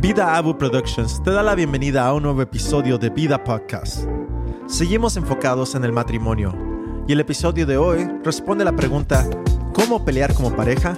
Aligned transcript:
Vida 0.00 0.36
Abu 0.36 0.56
Productions 0.56 1.20
te 1.24 1.32
da 1.32 1.42
la 1.42 1.56
bienvenida 1.56 2.06
a 2.06 2.14
un 2.14 2.22
nuevo 2.22 2.40
episodio 2.40 2.98
de 2.98 3.10
Vida 3.10 3.42
Podcast. 3.42 4.04
Seguimos 4.68 5.16
enfocados 5.16 5.74
en 5.74 5.82
el 5.82 5.90
matrimonio 5.90 6.54
y 7.08 7.12
el 7.14 7.18
episodio 7.18 7.66
de 7.66 7.78
hoy 7.78 8.08
responde 8.22 8.64
la 8.64 8.76
pregunta 8.76 9.28
¿Cómo 9.72 10.04
pelear 10.04 10.34
como 10.34 10.54
pareja? 10.54 10.96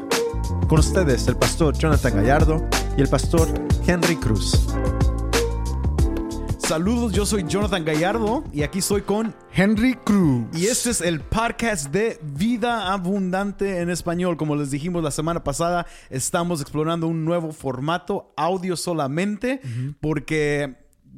Con 0.69 0.81
ustedes 0.81 1.27
el 1.29 1.37
pastor 1.37 1.79
Jonathan 1.79 2.15
Gallardo 2.15 2.69
y 2.99 3.01
el 3.01 3.09
pastor 3.09 3.49
Henry 3.87 4.17
Cruz. 4.17 4.67
Saludos, 6.71 7.11
yo 7.11 7.27
soy 7.27 7.43
Jonathan 7.49 7.85
Gallardo 7.85 8.45
y 8.53 8.63
aquí 8.63 8.79
estoy 8.79 9.03
con 9.03 9.35
Henry 9.53 9.95
Cruz. 10.05 10.47
y 10.55 10.67
este 10.67 10.91
es 10.91 11.01
el 11.01 11.19
podcast 11.19 11.91
de 11.91 12.21
Vida 12.23 12.93
Abundante 12.93 13.81
en 13.81 13.91
español. 13.91 14.37
Como 14.37 14.55
les 14.55 14.71
dijimos 14.71 15.03
la 15.03 15.11
semana 15.11 15.43
pasada, 15.43 15.89
estamos 16.11 16.61
explorando 16.61 17.09
un 17.09 17.25
nuevo 17.25 17.51
formato, 17.51 18.33
audio 18.37 18.77
solamente, 18.77 19.61
porque 19.99 20.77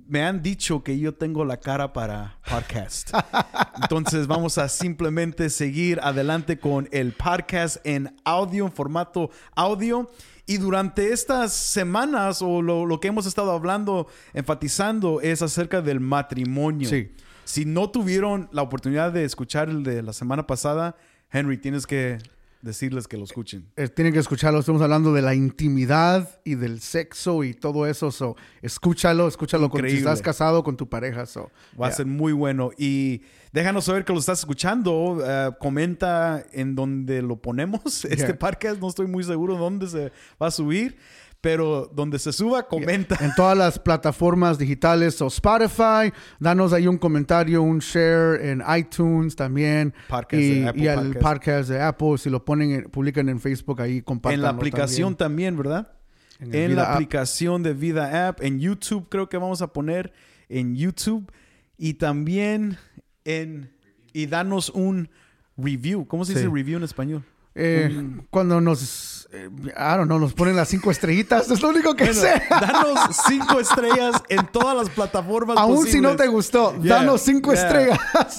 me 0.09 0.23
han 0.23 0.43
dicho 0.43 0.83
que 0.83 0.99
yo 0.99 1.13
tengo 1.13 1.45
la 1.45 1.59
cara 1.59 1.93
para 1.93 2.39
podcast. 2.49 3.11
Entonces 3.83 4.27
vamos 4.27 4.57
a 4.57 4.71
simplemente 4.71 5.51
seguir 5.51 6.01
adelante 6.03 6.59
con 6.59 6.89
el 6.93 7.13
podcast 7.13 7.77
en 7.85 8.17
audio, 8.25 8.65
en 8.65 8.73
formato 8.73 9.29
audio. 9.55 10.11
Y 10.47 10.59
durante 10.59 11.13
estas 11.13 11.53
semanas 11.53 12.43
o 12.43 12.63
lo, 12.63 12.85
lo 12.85 13.01
que 13.01 13.09
hemos 13.09 13.27
estado 13.27 13.53
hablando, 13.53 14.09
enfatizando, 14.35 15.21
es 15.21 15.41
acerca 15.41 15.83
del 15.83 16.01
matrimonio. 16.01 16.89
Sí. 16.89 17.13
Si 17.45 17.65
no 17.65 17.91
tuvieron 17.91 18.49
la 18.53 18.63
oportunidad 18.63 19.13
de 19.13 19.25
escuchar 19.25 19.69
el 19.69 19.83
de 19.83 20.03
la 20.03 20.13
semana 20.13 20.47
pasada, 20.47 20.97
Henry, 21.31 21.59
tienes 21.59 21.87
que 21.87 22.19
decirles 22.63 23.07
que 23.09 23.17
lo 23.17 23.25
escuchen. 23.25 23.67
Eh, 23.77 23.89
tienen 23.89 24.13
que 24.13 24.21
escucharlo. 24.21 24.61
Estamos 24.61 24.81
hablando 24.83 25.13
de 25.13 25.21
la 25.21 25.35
intimidad 25.35 26.41
y 26.45 26.55
del 26.55 26.81
sexo 26.81 27.45
y 27.45 27.55
todo 27.55 27.87
eso. 27.87 28.11
So, 28.11 28.37
escúchalo, 28.63 29.29
escúchalo 29.29 29.69
con, 29.69 29.87
si 29.89 29.97
estás 29.99 30.23
casado 30.23 30.63
con 30.63 30.77
tu 30.77 30.89
pareja. 30.89 31.27
So, 31.27 31.51
Va 31.81 31.89
a 31.89 31.93
ser 31.93 32.07
muy 32.07 32.33
bueno. 32.33 32.71
Y 32.79 33.23
déjanos 33.53 33.85
saber 33.85 34.05
que 34.05 34.13
lo 34.13 34.19
estás 34.21 34.39
escuchando. 34.41 35.19
eh, 35.25 35.51
comenta 35.61 36.45
en 36.53 36.75
donde 36.75 37.21
lo 37.23 37.37
ponemos. 37.37 38.05
Este 38.05 38.17
Yeah. 38.27 38.39
podcast 38.39 38.81
no 38.81 38.89
estoy 38.89 39.07
muy 39.09 39.25
seguro 39.25 39.57
dónde 39.57 39.89
se 39.89 40.13
va 40.41 40.47
a 40.47 40.51
subir. 40.51 40.97
Pero 41.43 41.91
donde 41.93 42.19
se 42.21 42.33
suba, 42.33 42.69
comenta. 42.69 43.19
En 43.21 43.35
todas 43.35 43.59
las 43.59 43.79
plataformas 43.79 44.59
digitales 44.59 45.21
o 45.21 45.27
Spotify, 45.27 46.13
danos 46.39 46.73
ahí 46.73 46.87
un 46.87 46.97
comentario, 46.99 47.63
un 47.63 47.81
share 47.81 48.41
en 48.47 48.63
iTunes 48.79 49.35
también. 49.37 49.93
Podcast 50.09 50.33
y, 50.43 50.61
de 50.61 50.69
Apple 50.69 50.83
y 50.83 50.87
el 50.87 50.95
Podcast. 51.15 51.21
podcast 51.23 51.69
de 51.71 51.83
Apple, 51.83 52.19
si 52.19 52.31
lo 52.31 52.45
ponen, 52.45 52.71
en- 52.71 52.85
publican 52.85 53.29
en 53.29 53.41
Facebook 53.41 53.83
ahí, 53.83 54.03
compartan. 54.03 54.35
En 54.39 54.43
la 54.43 54.51
aplicación 54.51 55.17
también, 55.17 55.57
¿verdad? 55.57 55.93
En 56.39 56.77
la 56.77 56.85
App. 56.85 56.95
aplicación 56.95 57.63
de 57.65 57.75
Vida 57.75 58.29
App. 58.29 58.41
En 58.41 58.61
YouTube 58.61 59.09
creo 59.09 59.29
que 59.29 59.37
vamos 59.37 59.63
a 59.63 59.73
poner 59.73 60.13
en 60.49 60.77
YouTube. 60.77 61.31
Y 61.77 61.95
también 61.95 62.79
en... 63.25 63.73
Y 64.13 64.27
danos 64.27 64.69
un 64.71 65.09
review. 65.57 66.07
¿Cómo 66.07 66.25
se 66.25 66.35
Sí. 66.35 66.39
dice 66.39 66.51
review 66.55 66.79
en 66.79 66.85
español? 66.85 67.25
Eh, 67.55 67.91
Cuando 68.31 68.61
nos, 68.63 69.29
eh, 69.33 69.49
I 69.53 69.97
don't 69.97 70.07
know, 70.07 70.19
nos 70.19 70.33
ponen 70.33 70.57
las 70.57 70.69
cinco 70.69 70.91
estrellitas, 70.91 71.51
es 71.51 71.61
lo 71.61 71.69
único 71.69 71.95
que 71.95 72.05
Bueno, 72.05 72.21
sé. 72.21 72.43
danos 72.49 72.99
cinco 73.29 73.61
estrellas 73.61 74.23
en 74.31 74.47
todas 74.47 74.75
las 74.75 74.89
plataformas 74.89 75.59
Aún 75.59 75.87
si 75.87 76.01
no 76.01 76.17
te 76.17 76.29
gustó, 76.29 76.75
Yeah, 76.83 76.97
danos 76.97 77.21
cinco 77.21 77.53
yeah. 77.53 77.63
estrellas. 77.63 77.99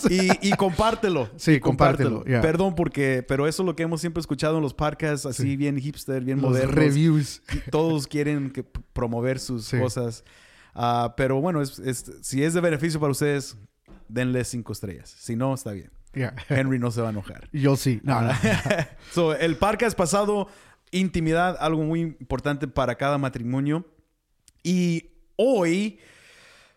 Y, 0.09 0.49
y 0.49 0.53
compártelo. 0.53 1.29
Sí, 1.37 1.53
Y 1.53 1.59
compártelo, 1.59 2.23
yeah. 2.25 2.41
Perdón 2.41 2.73
porque, 2.75 3.23
pero 3.27 3.47
eso 3.47 3.61
es 3.63 3.65
lo 3.67 3.75
que 3.75 3.83
hemos 3.83 4.01
siempre 4.01 4.19
escuchado 4.21 4.57
en 4.57 4.63
los 4.63 4.73
podcasts, 4.73 5.25
así 5.27 5.55
bien 5.57 5.77
hipster, 5.77 6.23
bien 6.23 6.41
Los 6.41 6.49
modernos. 6.51 6.75
reviews. 6.75 7.41
Todos 7.69 8.07
quieren 8.07 8.49
que 8.49 8.63
promover 8.63 9.39
sus 9.39 9.65
Sí. 9.65 9.77
cosas. 9.79 10.23
Ah, 10.73 11.13
pero 11.15 11.39
bueno, 11.39 11.61
es- 11.61 11.77
es- 11.77 12.11
si 12.23 12.43
es 12.43 12.55
de 12.55 12.61
beneficio 12.61 12.99
para 12.99 13.11
ustedes, 13.11 13.57
denle 14.07 14.43
cinco 14.43 14.73
estrellas. 14.73 15.15
Si 15.19 15.35
no, 15.35 15.53
está 15.53 15.71
bien. 15.71 15.91
Yeah. 16.13 16.35
Henry 16.49 16.79
no 16.79 16.91
se 16.91 17.01
va 17.01 17.07
a 17.07 17.11
enojar. 17.11 17.49
Yo 17.51 17.75
sí. 17.75 17.99
No, 18.03 18.21
no. 18.21 18.31
So, 19.11 19.33
el 19.35 19.55
podcast 19.57 19.97
pasado, 19.97 20.47
intimidad, 20.91 21.57
algo 21.59 21.83
muy 21.83 22.01
importante 22.01 22.67
para 22.67 22.95
cada 22.95 23.17
matrimonio. 23.17 23.85
Y 24.63 25.09
hoy 25.35 25.99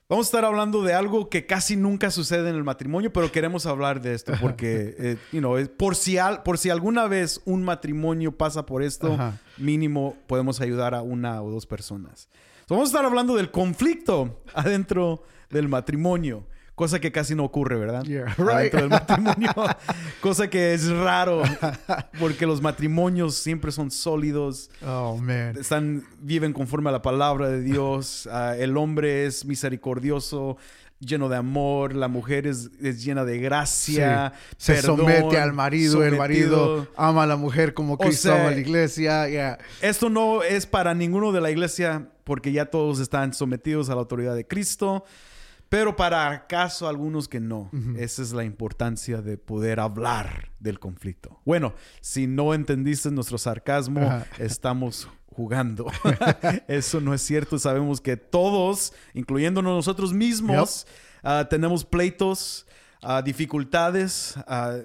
vamos 0.09 0.27
a 0.27 0.29
estar 0.29 0.45
hablando 0.45 0.83
de 0.83 0.95
algo 0.95 1.29
que 1.29 1.47
casi 1.47 1.77
nunca 1.77 2.11
sucede 2.11 2.49
en 2.49 2.57
el 2.57 2.65
matrimonio, 2.65 3.13
pero 3.13 3.31
queremos 3.31 3.67
hablar 3.67 4.01
de 4.01 4.15
esto 4.15 4.33
porque, 4.41 4.95
eh, 4.99 5.17
you 5.33 5.41
know, 5.41 5.57
por, 5.77 5.97
si 5.97 6.19
al- 6.19 6.43
por 6.43 6.59
si 6.59 6.71
alguna 6.71 7.07
vez 7.07 7.41
un 7.45 7.63
matrimonio 7.63 8.33
pasa 8.37 8.67
por 8.67 8.83
esto, 8.83 9.13
Ajá. 9.15 9.39
mínimo 9.59 10.17
podemos 10.27 10.61
ayudar 10.61 10.95
a 10.95 11.03
una 11.03 11.43
o 11.43 11.51
dos 11.51 11.67
personas. 11.67 12.29
So, 12.69 12.75
vamos 12.75 12.89
a 12.89 12.93
estar 12.93 13.05
hablando 13.05 13.37
del 13.37 13.51
conflicto 13.51 14.43
adentro 14.55 15.23
del 15.51 15.69
matrimonio. 15.69 16.47
Cosa 16.77 17.01
que 17.01 17.11
casi 17.11 17.35
no 17.35 17.43
ocurre, 17.43 17.77
¿verdad? 17.77 18.05
Yeah, 18.05 18.27
right. 18.37 18.51
Adentro 18.51 18.81
del 18.81 18.91
matrimonio. 18.91 19.51
Cosa 20.21 20.51
que 20.51 20.75
es 20.75 20.91
raro. 20.91 21.43
Porque 22.21 22.45
los 22.45 22.61
matrimonios 22.61 23.35
siempre 23.35 23.73
son 23.73 23.91
sólidos. 23.91 24.71
Oh, 24.87 25.17
man. 25.17 25.57
Están, 25.59 26.05
viven 26.21 26.53
conforme 26.53 26.91
a 26.91 26.93
la 26.93 27.01
palabra 27.01 27.49
de 27.49 27.63
Dios. 27.63 28.29
Ah, 28.31 28.55
el 28.59 28.77
hombre 28.77 29.25
es 29.25 29.47
misericordioso, 29.47 30.59
lleno 31.01 31.31
de 31.31 31.39
amor. 31.39 31.97
La 31.97 32.09
mujer 32.09 32.47
es, 32.47 32.69
es 32.83 33.03
llena 33.03 33.25
de 33.25 33.39
gracia. 33.39 34.35
Se 34.59 34.75
perdón, 34.75 34.99
somete 34.99 35.39
al 35.39 35.55
marido, 35.55 36.05
el 36.05 36.19
marido 36.19 36.89
ama 36.95 37.23
a 37.23 37.27
la 37.27 37.37
mujer 37.37 37.73
como 37.73 37.97
Cristo 37.97 38.29
sea, 38.29 38.35
ama 38.35 38.49
a 38.49 38.51
la 38.51 38.61
iglesia. 38.61 39.29
Yeah. 39.31 39.59
Esto 39.81 40.11
no 40.11 40.43
es 40.43 40.67
para 40.67 40.93
ninguno 40.93 41.33
de 41.33 41.41
la 41.41 41.51
iglesia 41.51 42.11
porque 42.25 42.53
ya 42.53 42.67
todos 42.67 42.99
están 42.99 43.33
sometidos 43.33 43.89
a 43.89 43.95
la 43.95 44.01
autoridad 44.01 44.35
de 44.35 44.47
Cristo, 44.47 45.05
pero 45.69 45.97
para 45.97 46.31
acaso 46.31 46.89
algunos 46.89 47.29
que 47.29 47.41
no. 47.41 47.71
Esa 47.97 48.23
es 48.23 48.33
la 48.33 48.45
importancia 48.45 49.21
de 49.23 49.37
poder 49.37 49.81
hablar 49.81 50.51
del 50.61 50.79
conflicto. 50.79 51.41
Bueno, 51.45 51.75
si 52.01 52.27
no 52.27 52.55
entendiste 52.55 53.11
nuestro 53.11 53.39
sarcasmo, 53.39 54.25
estamos 54.39 55.09
jugando. 55.37 55.87
Eso 56.69 57.01
no 57.01 57.13
es 57.13 57.23
cierto. 57.23 57.59
Sabemos 57.59 58.01
que 58.01 58.17
todos, 58.17 58.93
incluyéndonos 59.13 59.75
nosotros 59.75 60.13
mismos, 60.13 60.87
ah, 61.23 61.47
tenemos 61.51 61.85
pleitos, 61.85 62.67
ah, 63.03 63.21
dificultades, 63.23 64.35
ah, 64.47 64.79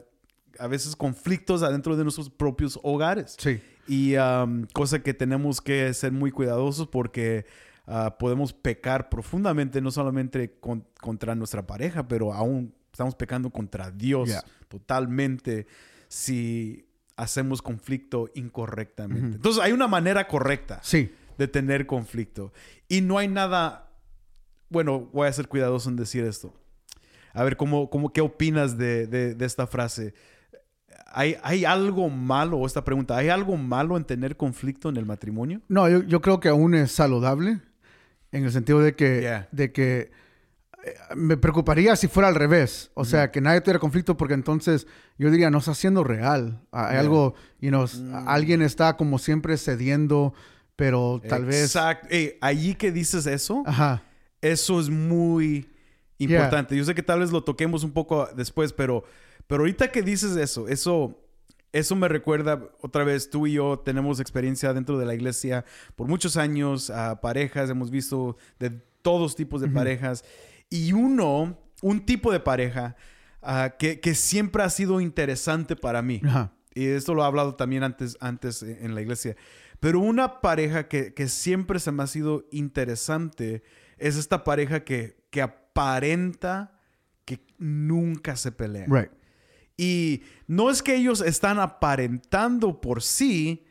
a 0.59 0.67
veces 0.67 0.95
conflictos 0.95 1.63
adentro 1.63 1.95
de 1.95 2.03
nuestros 2.03 2.29
propios 2.29 2.79
hogares. 2.83 3.35
Sí. 3.39 3.61
Y 3.87 4.15
um, 4.15 4.65
cosa 4.73 5.01
que 5.01 5.13
tenemos 5.13 5.61
que 5.61 5.93
ser 5.93 6.11
muy 6.11 6.31
cuidadosos 6.31 6.87
porque 6.87 7.45
ah, 7.93 8.17
podemos 8.17 8.53
pecar 8.53 9.09
profundamente, 9.09 9.81
no 9.81 9.91
solamente 9.91 10.57
con- 10.59 10.85
contra 11.01 11.35
nuestra 11.35 11.65
pareja, 11.67 12.07
pero 12.07 12.33
aún 12.33 12.73
estamos 12.91 13.15
pecando 13.15 13.49
contra 13.49 13.91
Dios 13.91 14.29
Yeah. 14.29 14.43
totalmente 14.67 15.67
si 16.07 16.87
hacemos 17.17 17.61
conflicto 17.61 18.29
incorrectamente. 18.33 19.35
Entonces 19.35 19.61
hay 19.61 19.71
una 19.73 19.87
manera 19.87 20.27
correcta 20.27 20.79
Sí. 20.83 21.13
de 21.37 21.47
tener 21.47 21.85
conflicto. 21.85 22.51
Y 22.87 23.01
no 23.01 23.17
hay 23.17 23.27
nada... 23.27 23.89
Bueno, 24.69 25.09
voy 25.13 25.27
a 25.27 25.33
ser 25.33 25.47
cuidadoso 25.47 25.89
en 25.89 25.97
decir 25.97 26.23
esto. 26.23 26.53
A 27.33 27.43
ver, 27.43 27.57
¿cómo, 27.57 27.89
cómo, 27.89 28.11
¿qué 28.13 28.21
opinas 28.21 28.77
de, 28.77 29.05
de- 29.07 29.35
de 29.35 29.45
esta 29.45 29.67
frase? 29.67 30.13
¿Hay, 31.13 31.35
¿Hay 31.43 31.65
algo 31.65 32.09
malo, 32.09 32.65
esta 32.65 32.83
pregunta, 32.85 33.17
¿hay 33.17 33.27
algo 33.29 33.57
malo 33.57 33.97
en 33.97 34.05
tener 34.05 34.37
conflicto 34.37 34.87
en 34.89 34.95
el 34.97 35.05
matrimonio? 35.05 35.61
No, 35.67 35.89
yo, 35.89 36.03
yo 36.03 36.21
creo 36.21 36.39
que 36.39 36.47
aún 36.49 36.73
es 36.73 36.91
saludable 36.93 37.59
en 38.31 38.45
el 38.45 38.51
sentido 38.51 38.79
de 38.79 38.95
que, 38.95 39.21
Yeah. 39.21 39.47
de 39.51 39.71
que 39.71 40.11
eh, 40.83 40.95
me 41.15 41.37
preocuparía 41.37 41.95
si 41.95 42.07
fuera 42.07 42.27
al 42.29 42.35
revés. 42.35 42.91
O 42.95 43.05
sea, 43.05 43.29
que 43.31 43.39
nadie 43.41 43.61
tuviera 43.61 43.79
conflicto 43.79 44.17
porque 44.17 44.33
entonces 44.33 44.87
yo 45.17 45.29
diría, 45.29 45.49
no 45.51 45.59
está 45.59 45.73
siendo 45.75 46.03
real. 46.03 46.61
Hay 46.71 46.91
Yeah. 46.93 46.99
algo, 47.01 47.35
you 47.59 47.69
know, 47.69 47.83
s- 47.83 48.01
alguien 48.25 48.61
está 48.61 48.97
como 48.97 49.19
siempre 49.19 49.57
cediendo, 49.57 50.33
pero 50.75 51.21
tal 51.27 51.45
vez... 51.45 51.61
Exacto. 51.63 52.07
Ey, 52.09 52.37
allí 52.41 52.73
que 52.75 52.91
dices 52.91 53.27
eso, 53.27 53.63
Ajá. 53.67 54.01
eso 54.41 54.79
es 54.79 54.89
muy 54.89 55.69
importante. 56.17 56.75
Yo 56.75 56.83
sé 56.85 56.95
que 56.95 57.03
tal 57.03 57.19
vez 57.19 57.31
lo 57.31 57.43
toquemos 57.43 57.83
un 57.83 57.91
poco 57.91 58.27
después, 58.35 58.73
pero, 58.73 59.03
pero 59.47 59.61
ahorita 59.61 59.91
que 59.91 60.01
dices 60.01 60.35
eso, 60.37 60.67
eso, 60.67 61.19
eso 61.73 61.95
me 61.95 62.07
recuerda 62.07 62.69
otra 62.81 63.03
vez, 63.03 63.29
tú 63.29 63.47
y 63.47 63.53
yo 63.53 63.79
tenemos 63.79 64.19
experiencia 64.19 64.73
dentro 64.73 64.97
de 64.97 65.05
la 65.05 65.13
iglesia 65.13 65.65
por 65.95 66.07
muchos 66.07 66.37
años, 66.37 66.89
a 66.89 67.21
parejas, 67.21 67.69
hemos 67.69 67.91
visto 67.91 68.37
de 68.59 68.71
todos 69.01 69.35
tipos 69.35 69.61
de 69.61 69.67
parejas, 69.67 70.23
y 70.69 70.93
uno, 70.93 71.57
un 71.81 72.05
tipo 72.05 72.31
de 72.31 72.39
pareja 72.39 72.95
ah, 73.41 73.75
que, 73.79 73.99
que 73.99 74.15
siempre 74.15 74.63
ha 74.63 74.69
sido 74.69 75.01
interesante 75.01 75.75
para 75.75 76.01
mí. 76.01 76.21
Y 76.73 76.85
esto 76.85 77.13
lo 77.13 77.23
he 77.23 77.25
hablado 77.25 77.55
también 77.55 77.83
antes, 77.83 78.17
antes 78.21 78.63
en 78.63 78.95
la 78.95 79.01
iglesia. 79.01 79.35
Pero 79.79 79.99
una 79.99 80.41
pareja 80.41 80.87
que, 80.87 81.13
que 81.13 81.27
siempre 81.27 81.79
se 81.79 81.91
me 81.91 82.03
ha 82.03 82.07
sido 82.07 82.45
interesante 82.51 83.63
es 83.97 84.15
esta 84.15 84.43
pareja 84.43 84.83
que, 84.83 85.17
que 85.29 85.41
aparenta 85.41 86.79
que 87.25 87.39
nunca 87.57 88.35
se 88.35 88.51
pelean. 88.51 88.89
Right. 88.91 89.11
Y 89.77 90.21
no 90.47 90.69
es 90.69 90.81
que 90.83 90.95
ellos 90.95 91.21
están 91.21 91.59
aparentando 91.59 92.81
por 92.81 93.01
sí, 93.01 93.65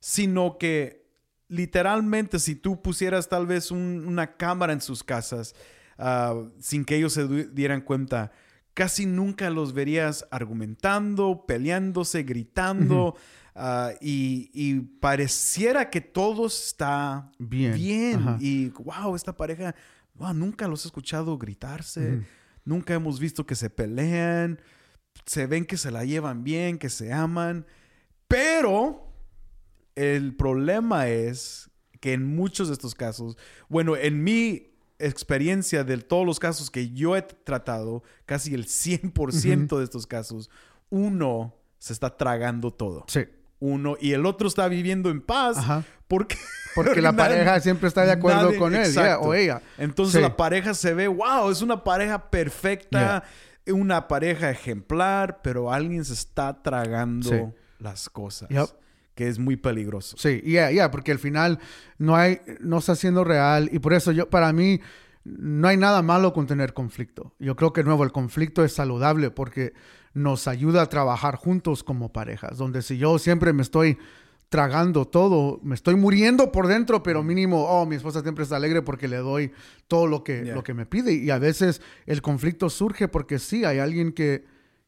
sino 0.00 0.58
que 0.58 1.06
literalmente, 1.48 2.38
si 2.38 2.54
tú 2.54 2.80
pusieras 2.82 3.28
tal 3.28 3.46
vez 3.46 3.70
un- 3.70 4.04
una 4.06 4.36
cámara 4.36 4.72
en 4.72 4.80
sus 4.80 5.02
casas 5.04 5.54
ah, 5.98 6.34
sin 6.60 6.84
que 6.84 6.96
ellos 6.96 7.14
se 7.14 7.26
dieran 7.52 7.80
cuenta, 7.80 8.30
casi 8.74 9.06
nunca 9.06 9.48
los 9.48 9.72
verías 9.72 10.26
argumentando, 10.30 11.44
peleándose, 11.46 12.22
gritando. 12.22 13.16
ah, 13.54 13.92
y, 14.02 14.50
y 14.52 14.80
pareciera 14.80 15.88
que 15.88 16.02
todo 16.02 16.46
está 16.46 17.30
Bien, 17.38 17.72
bien. 17.74 18.14
ajá. 18.20 18.36
Y 18.40 18.68
wow, 18.70 19.16
esta 19.16 19.34
pareja, 19.34 19.74
wow, 20.14 20.34
nunca 20.34 20.68
los 20.68 20.84
he 20.84 20.88
escuchado 20.88 21.38
gritarse. 21.38 22.20
Nunca 22.66 22.92
hemos 22.92 23.18
visto 23.18 23.46
que 23.46 23.54
se 23.54 23.70
pelean. 23.70 24.60
Se 25.24 25.46
ven 25.46 25.64
que 25.64 25.76
se 25.76 25.90
la 25.90 26.04
llevan 26.04 26.44
bien, 26.44 26.78
que 26.78 26.90
se 26.90 27.12
aman. 27.12 27.66
Pero 28.28 29.08
el 29.94 30.34
problema 30.36 31.08
es 31.08 31.70
que 32.00 32.12
en 32.12 32.24
muchos 32.36 32.68
de 32.68 32.74
estos 32.74 32.94
casos, 32.94 33.36
bueno, 33.68 33.96
en 33.96 34.22
mi 34.22 34.70
experiencia 34.98 35.84
de 35.84 35.98
todos 35.98 36.26
los 36.26 36.38
casos 36.38 36.70
que 36.70 36.90
yo 36.90 37.16
he 37.16 37.22
tratado, 37.22 38.02
casi 38.24 38.54
el 38.54 38.66
100% 38.66 39.78
de 39.78 39.84
estos 39.84 40.06
casos, 40.06 40.50
uno 40.90 41.54
se 41.78 41.92
está 41.92 42.16
tragando 42.16 42.72
todo. 42.72 43.04
Sí. 43.08 43.20
Uno 43.58 43.96
y 44.00 44.12
el 44.12 44.26
otro 44.26 44.48
está 44.48 44.68
viviendo 44.68 45.08
en 45.10 45.20
paz 45.22 45.56
Ajá. 45.56 45.84
porque 46.08 46.36
Porque 46.74 47.00
la 47.00 47.12
nadie- 47.12 47.16
pareja 47.16 47.60
siempre 47.60 47.88
está 47.88 48.04
de 48.04 48.12
acuerdo 48.12 48.50
nadie- 48.50 48.58
con 48.58 48.74
él, 48.74 48.92
yeah, 48.92 49.18
o 49.18 49.32
ella. 49.32 49.62
Entonces 49.78 50.16
Sí. 50.16 50.20
la 50.20 50.36
pareja 50.36 50.74
se 50.74 50.92
ve, 50.92 51.08
wow, 51.08 51.50
es 51.50 51.62
una 51.62 51.82
pareja 51.82 52.30
perfecta, 52.30 53.24
una 53.72 54.08
pareja 54.08 54.50
ejemplar, 54.50 55.40
pero 55.42 55.72
alguien 55.72 56.04
se 56.04 56.14
está 56.14 56.62
tragando 56.62 57.28
Sí. 57.28 57.42
las 57.78 58.08
cosas, 58.08 58.48
Yep. 58.48 58.66
que 59.14 59.28
es 59.28 59.38
muy 59.38 59.56
peligroso. 59.56 60.16
Sí, 60.18 60.42
ya, 60.44 60.70
ya, 60.70 60.90
porque 60.90 61.12
al 61.12 61.18
final 61.18 61.58
no 61.98 62.16
hay, 62.16 62.40
no 62.60 62.78
está 62.78 62.94
siendo 62.94 63.24
real 63.24 63.68
y 63.72 63.78
por 63.78 63.92
eso 63.94 64.12
yo, 64.12 64.28
para 64.30 64.52
mí, 64.52 64.80
no 65.24 65.66
hay 65.68 65.76
nada 65.76 66.02
malo 66.02 66.32
con 66.32 66.46
tener 66.46 66.72
conflicto. 66.72 67.32
Yo 67.40 67.56
creo 67.56 67.72
que, 67.72 67.80
de 67.82 67.86
nuevo, 67.86 68.04
el 68.04 68.12
conflicto 68.12 68.64
es 68.64 68.72
saludable 68.72 69.30
porque 69.30 69.72
nos 70.14 70.46
ayuda 70.46 70.82
a 70.82 70.86
trabajar 70.88 71.34
juntos 71.36 71.82
como 71.82 72.12
parejas, 72.12 72.56
donde 72.58 72.80
si 72.82 72.96
yo 72.96 73.18
siempre 73.18 73.52
me 73.52 73.62
estoy 73.62 73.98
tragando 74.48 75.06
todo, 75.06 75.58
me 75.62 75.74
estoy 75.74 75.96
muriendo 75.96 76.52
por 76.52 76.68
dentro, 76.68 77.02
pero 77.02 77.22
mínimo, 77.22 77.64
oh, 77.64 77.84
mi 77.84 77.96
esposa 77.96 78.22
siempre 78.22 78.44
está 78.44 78.56
alegre 78.56 78.80
porque 78.82 79.08
le 79.08 79.16
doy 79.16 79.50
todo 79.88 80.06
lo 80.06 80.22
que, 80.22 80.42
Yeah. 80.44 80.54
lo 80.54 80.62
que 80.62 80.74
me 80.74 80.86
pide. 80.86 81.14
Y 81.14 81.30
a 81.30 81.38
veces 81.38 81.82
el 82.06 82.22
conflicto 82.22 82.70
surge 82.70 83.08
porque 83.08 83.38
sí, 83.38 83.64
hay 83.64 83.78
alguien 83.78 84.12
que, 84.12 84.44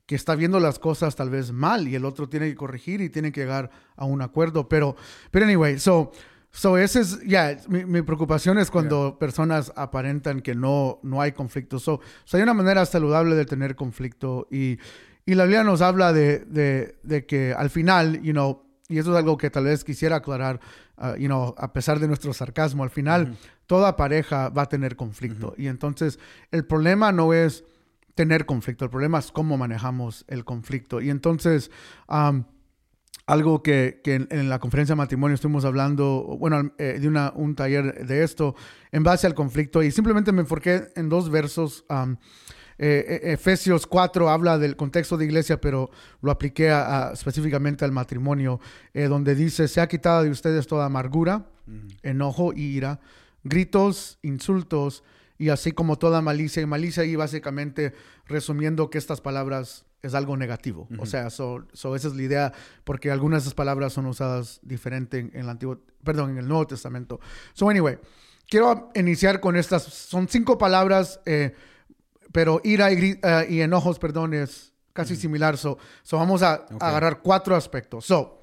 que 0.06 0.14
está 0.14 0.36
viendo 0.36 0.60
las 0.60 0.78
cosas 0.78 1.16
tal 1.16 1.30
vez 1.30 1.52
mal 1.52 1.88
y 1.88 1.94
el 1.96 2.04
otro 2.04 2.28
tiene 2.28 2.48
que 2.48 2.54
corregir 2.54 3.00
y 3.00 3.10
tiene 3.10 3.32
que 3.32 3.40
llegar 3.40 3.70
a 3.96 4.04
un 4.04 4.22
acuerdo. 4.22 4.68
Pero, 4.68 4.94
pero 5.32 5.44
anyway, 5.44 5.78
so, 5.78 6.12
so 6.52 6.78
ese 6.78 7.00
es, 7.00 7.20
ya, 7.26 7.56
mi, 7.68 7.84
mi 7.84 8.02
preocupación 8.02 8.58
es 8.58 8.70
cuando 8.70 9.18
personas 9.18 9.72
aparentan 9.74 10.40
que 10.40 10.54
no, 10.54 11.00
no 11.02 11.20
hay 11.20 11.32
conflicto. 11.32 11.80
So, 11.80 12.00
so 12.24 12.36
hay 12.36 12.42
una 12.44 12.54
manera 12.54 12.86
saludable 12.86 13.34
de 13.34 13.44
tener 13.44 13.74
conflicto 13.74 14.46
y, 14.52 14.78
y 15.26 15.34
la 15.34 15.44
Biblia 15.44 15.64
nos 15.64 15.82
habla 15.82 16.12
de, 16.12 16.44
de, 16.46 16.96
de 17.02 17.26
que 17.26 17.52
al 17.52 17.70
final, 17.70 18.22
you 18.22 18.32
know, 18.32 18.67
y 18.88 18.98
eso 18.98 19.12
es 19.12 19.18
algo 19.18 19.36
que 19.36 19.50
tal 19.50 19.64
vez 19.64 19.84
quisiera 19.84 20.16
aclarar, 20.16 20.60
uh, 20.96 21.14
you 21.16 21.26
know, 21.26 21.54
a 21.58 21.72
pesar 21.72 21.98
de 22.00 22.08
nuestro 22.08 22.32
sarcasmo, 22.32 22.82
al 22.82 22.90
final 22.90 23.36
toda 23.66 23.96
pareja 23.96 24.48
va 24.48 24.62
a 24.62 24.68
tener 24.68 24.96
conflicto. 24.96 25.54
Y 25.58 25.66
entonces 25.66 26.18
el 26.50 26.64
problema 26.64 27.12
no 27.12 27.34
es 27.34 27.64
tener 28.14 28.46
conflicto, 28.46 28.84
el 28.84 28.90
problema 28.90 29.18
es 29.18 29.30
cómo 29.30 29.58
manejamos 29.58 30.24
el 30.26 30.44
conflicto. 30.44 31.02
Y 31.02 31.10
entonces, 31.10 31.70
um, 32.08 32.44
algo 33.26 33.62
que, 33.62 34.00
que 34.02 34.14
en, 34.14 34.28
en 34.30 34.48
la 34.48 34.58
conferencia 34.58 34.94
de 34.94 34.96
matrimonio 34.96 35.34
estuvimos 35.34 35.66
hablando, 35.66 36.36
bueno, 36.40 36.72
eh, 36.78 36.98
de 36.98 37.08
una, 37.08 37.30
un 37.36 37.54
taller 37.54 38.06
de 38.06 38.24
esto, 38.24 38.56
en 38.90 39.02
base 39.02 39.26
al 39.26 39.34
conflicto, 39.34 39.82
y 39.82 39.90
simplemente 39.90 40.32
me 40.32 40.40
enfoqué 40.40 40.88
en 40.96 41.10
dos 41.10 41.30
versos. 41.30 41.84
um, 41.90 42.16
eh, 42.78 43.20
eh, 43.24 43.32
Efesios 43.32 43.86
4 43.86 44.28
habla 44.30 44.56
del 44.58 44.76
contexto 44.76 45.16
de 45.16 45.24
iglesia, 45.24 45.60
pero 45.60 45.90
lo 46.22 46.30
apliqué 46.30 46.70
a- 46.70 47.08
a- 47.08 47.12
específicamente 47.12 47.84
al 47.84 47.92
matrimonio, 47.92 48.60
eh, 48.94 49.04
donde 49.08 49.34
dice, 49.34 49.66
se 49.68 49.80
ha 49.80 49.88
quitado 49.88 50.22
de 50.22 50.30
ustedes 50.30 50.66
toda 50.66 50.86
amargura, 50.86 51.46
enojo 52.02 52.52
y 52.54 52.62
ira, 52.62 53.00
gritos, 53.44 54.18
insultos, 54.22 55.04
y 55.38 55.50
así 55.50 55.72
como 55.72 55.96
toda 55.98 56.20
malicia 56.20 56.62
y 56.62 56.66
malicia, 56.66 57.04
y 57.04 57.14
básicamente 57.16 57.92
resumiendo 58.26 58.90
que 58.90 58.98
estas 58.98 59.20
palabras 59.20 59.84
es 60.02 60.14
algo 60.14 60.36
negativo. 60.36 60.88
O 60.98 61.06
sea, 61.06 61.30
so, 61.30 61.66
so 61.72 61.94
esa 61.96 62.08
es 62.08 62.14
la 62.14 62.22
idea, 62.22 62.52
porque 62.84 63.10
algunas 63.10 63.42
de 63.42 63.48
esas 63.48 63.54
palabras 63.54 63.92
son 63.92 64.06
usadas 64.06 64.60
diferente 64.62 65.18
en, 65.18 65.30
en 65.34 65.40
el 65.42 65.48
Antiguo, 65.48 65.80
perdón, 66.04 66.30
en 66.30 66.38
el 66.38 66.48
Nuevo 66.48 66.66
Testamento. 66.66 67.20
So 67.52 67.68
anyway, 67.68 67.98
quiero 68.48 68.90
iniciar 68.94 69.40
con 69.40 69.56
estas, 69.56 69.82
son 69.82 70.28
cinco 70.28 70.56
palabras, 70.58 71.20
eh, 71.26 71.54
pero 72.32 72.60
ira 72.64 72.90
y, 72.92 73.18
eh, 73.22 73.46
y 73.48 73.60
enojos, 73.60 73.98
perdón, 73.98 74.34
es 74.34 74.72
casi 74.92 75.16
similar. 75.16 75.56
So, 75.56 75.78
so 76.02 76.16
vamos 76.18 76.42
a 76.42 76.66
Ok. 76.72 76.82
agarrar 76.82 77.20
cuatro 77.22 77.54
aspectos. 77.56 78.04
So, 78.06 78.40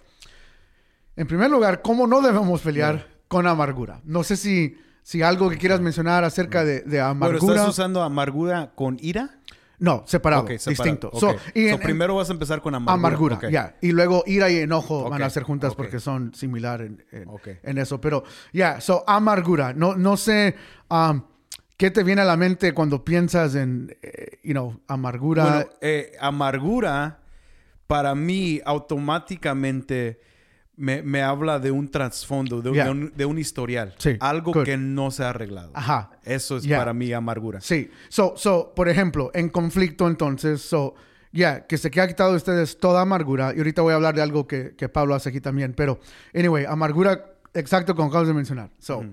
en 1.16 1.28
primer 1.28 1.50
lugar, 1.50 1.82
¿cómo 1.82 2.08
no 2.08 2.22
debemos 2.22 2.62
pelear 2.62 3.08
con 3.28 3.48
amargura? 3.48 4.02
No 4.04 4.24
sé 4.24 4.36
si, 4.38 4.78
si 5.04 5.22
algo 5.22 5.50
que 5.50 5.58
quieras 5.58 5.80
mencionar 5.82 6.24
acerca 6.24 6.64
de, 6.64 6.82
de 6.82 7.00
amargura. 7.02 7.54
¿estás 7.56 7.70
usando 7.70 8.02
amargura 8.04 8.72
con 8.76 8.98
ira? 9.02 9.40
No, 9.78 10.04
separado, 10.08 10.44
Ok, 10.44 10.52
separado. 10.52 10.70
distinto. 10.70 11.10
Ok. 11.12 11.20
So, 11.20 11.36
y 11.54 11.68
So, 11.70 11.76
en- 11.76 11.82
primero 11.82 12.16
vas 12.16 12.30
a 12.30 12.34
empezar 12.34 12.62
con 12.62 12.76
amargura. 12.76 12.94
amargura, 13.08 13.36
Ok. 13.36 13.50
ya. 13.50 13.76
Y 13.82 13.92
luego 13.92 14.24
ira 14.26 14.50
y 14.50 14.58
enojo 14.60 15.10
van 15.10 15.22
a 15.22 15.30
ser 15.30 15.44
juntas 15.44 15.76
porque 15.76 16.00
son 16.00 16.34
similar 16.34 16.82
en, 16.82 17.06
en- 17.12 17.30
en 17.64 17.78
eso. 17.78 18.00
Pero, 18.00 18.24
ya, 18.54 18.80
so, 18.80 19.04
amargura. 19.06 19.74
No, 19.74 19.96
no 19.96 20.16
sé 20.16 20.56
um, 20.90 21.22
qué 21.78 21.92
te 21.92 22.04
viene 22.04 22.22
a 22.22 22.26
la 22.26 22.38
mente 22.38 22.74
cuando 22.74 23.04
piensas 23.04 23.56
en, 23.56 23.96
eh, 24.02 24.40
you 24.44 24.52
know, 24.54 24.80
amargura. 24.88 25.44
Bueno, 25.44 25.70
eh, 25.82 26.12
amargura 26.20 27.20
para 27.88 28.16
mí 28.16 28.62
automáticamente 28.66 30.20
me, 30.78 31.02
me 31.04 31.22
habla 31.22 31.60
de 31.60 31.72
un 31.72 31.90
trasfondo, 31.90 32.62
de, 32.62 32.70
un- 32.70 32.76
Yeah. 32.76 32.86
de 32.86 32.92
un, 32.92 33.14
de 33.16 33.26
un 33.26 33.38
historial. 33.38 33.94
Sí, 33.98 34.18
Algo 34.20 34.52
good. 34.52 34.64
que 34.66 34.76
no 34.78 35.10
se 35.12 35.24
ha 35.24 35.30
arreglado. 35.30 35.72
Ajá. 35.74 36.12
Eso 36.24 36.58
es 36.58 36.64
Yeah. 36.64 36.80
para 36.80 36.94
mí 36.94 37.14
amargura. 37.14 37.62
Sí. 37.62 37.90
So, 38.10 38.34
so, 38.36 38.74
por 38.76 38.90
ejemplo, 38.90 39.32
en 39.34 39.50
conflicto, 39.50 40.08
entonces, 40.08 40.62
so, 40.62 40.96
ya, 41.32 41.66
que 41.66 41.78
se 41.78 41.90
queda 41.92 42.08
quitado 42.08 42.32
de 42.32 42.38
ustedes 42.38 42.78
toda 42.78 43.02
amargura. 43.02 43.54
Y 43.56 43.60
ahorita 43.60 43.82
voy 43.84 43.94
a 43.94 43.96
hablar 43.96 44.16
de 44.16 44.22
algo 44.22 44.48
que, 44.48 44.76
que 44.76 44.90
Pablo 44.90 45.16
hace 45.16 45.30
aquí 45.30 45.40
también. 45.42 45.74
Pero, 45.74 46.00
anyway, 46.34 46.66
amargura, 46.66 47.26
exacto 47.54 47.96
como 47.96 48.10
acabas 48.10 48.28
de 48.28 48.34
mencionar. 48.34 48.70
So, 48.80 49.06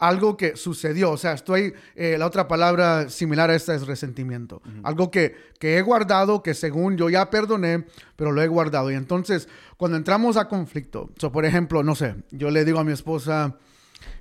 algo 0.00 0.36
que 0.36 0.56
sucedió. 0.56 1.12
O 1.12 1.16
sea, 1.16 1.34
estoy, 1.34 1.74
eh, 1.94 2.16
la 2.18 2.26
otra 2.26 2.48
palabra 2.48 3.08
similar 3.10 3.50
a 3.50 3.54
esta 3.54 3.74
es 3.74 3.86
resentimiento. 3.86 4.62
Algo 4.82 5.10
que, 5.10 5.36
que 5.60 5.78
he 5.78 5.82
guardado, 5.82 6.42
que 6.42 6.54
según 6.54 6.96
yo 6.96 7.08
ya 7.08 7.30
perdoné, 7.30 7.84
pero 8.16 8.32
lo 8.32 8.42
he 8.42 8.48
guardado. 8.48 8.90
Y 8.90 8.94
entonces, 8.94 9.48
cuando 9.76 9.96
entramos 9.96 10.36
a 10.36 10.48
conflicto, 10.48 11.10
so, 11.18 11.30
por 11.30 11.44
ejemplo, 11.44 11.82
no 11.82 11.94
sé, 11.94 12.16
yo 12.30 12.50
le 12.50 12.64
digo 12.64 12.80
a 12.80 12.84
mi 12.84 12.92
esposa, 12.92 13.58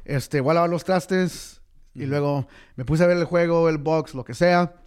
este, 0.03 0.41
voy 0.41 0.51
a 0.51 0.55
lavar 0.55 0.69
los 0.69 0.83
trastes 0.83 1.61
y 1.95 2.05
luego 2.05 2.47
me 2.75 2.85
puse 2.85 3.03
a 3.03 3.07
ver 3.07 3.17
el 3.17 3.25
juego, 3.25 3.69
el 3.69 3.77
box, 3.77 4.13
lo 4.13 4.23
que 4.23 4.33
sea. 4.33 4.78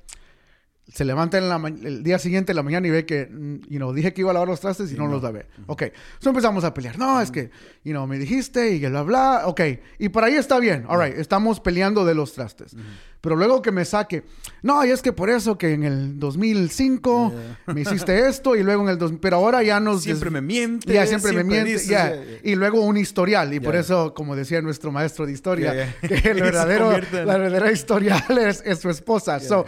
Se 0.88 1.04
levanta 1.04 1.38
en 1.38 1.48
la 1.48 1.56
el 1.56 2.02
día 2.02 2.18
siguiente 2.18 2.52
en 2.52 2.56
la 2.56 2.62
mañana 2.62 2.86
y 2.86 2.90
ve 2.90 3.06
que, 3.06 3.28
you 3.68 3.78
know, 3.78 3.92
dije 3.92 4.12
que 4.12 4.20
iba 4.22 4.30
a 4.30 4.34
lavar 4.34 4.48
los 4.48 4.60
trastes 4.60 4.92
y 4.92 4.96
no, 4.96 5.06
los 5.06 5.22
lavé. 5.22 5.46
Ok, 5.66 5.84
so 6.18 6.30
empezamos 6.30 6.64
a 6.64 6.74
pelear. 6.74 6.98
No, 6.98 7.20
es 7.20 7.30
que, 7.30 7.50
you 7.84 7.92
know, 7.92 8.06
me 8.06 8.18
dijiste 8.18 8.70
y 8.70 8.80
bla, 8.80 9.02
bla. 9.02 9.42
Ok, 9.46 9.60
y 9.98 10.08
por 10.08 10.24
ahí 10.24 10.34
está 10.34 10.58
bien. 10.58 10.84
All 10.88 11.00
right, 11.00 11.16
estamos 11.16 11.60
peleando 11.60 12.04
de 12.04 12.14
los 12.14 12.32
trastes. 12.34 12.74
Pero 13.22 13.36
luego 13.36 13.62
que 13.62 13.70
me 13.72 13.84
saque, 13.86 14.24
no, 14.62 14.84
y 14.84 14.90
es 14.90 15.00
que 15.00 15.12
por 15.12 15.30
eso 15.30 15.56
que 15.56 15.72
en 15.72 15.84
el 15.84 16.18
2005 16.18 17.32
me 17.68 17.80
hiciste 17.82 18.28
esto 18.28 18.56
y 18.56 18.62
luego 18.64 18.82
en 18.82 18.88
el 18.88 18.98
2000, 18.98 19.20
pero 19.20 19.36
ahora 19.36 19.62
ya 19.62 19.78
nos... 19.80 20.02
Siempre 20.02 20.28
me 20.28 20.40
miente. 20.40 20.92
ya, 20.92 21.06
siempre, 21.06 21.32
me 21.32 21.44
miente. 21.44 21.70
dices, 21.70 21.86
ya, 21.88 22.14
ya. 22.16 22.22
Y 22.42 22.56
luego 22.56 22.80
un 22.82 22.96
historial. 22.96 23.54
Y 23.54 23.60
por 23.60 23.76
eso, 23.76 24.12
como 24.12 24.34
decía 24.36 24.60
nuestro 24.60 24.90
maestro 24.92 25.24
de 25.24 25.32
historia, 25.32 25.94
que 26.00 26.14
el 26.30 26.40
verdadero, 26.42 26.92
en- 26.92 27.26
la 27.26 27.36
verdadera 27.38 27.70
historial 27.72 28.38
es, 28.38 28.60
es 28.66 28.80
su 28.80 28.90
esposa. 28.90 29.38
So, 29.40 29.64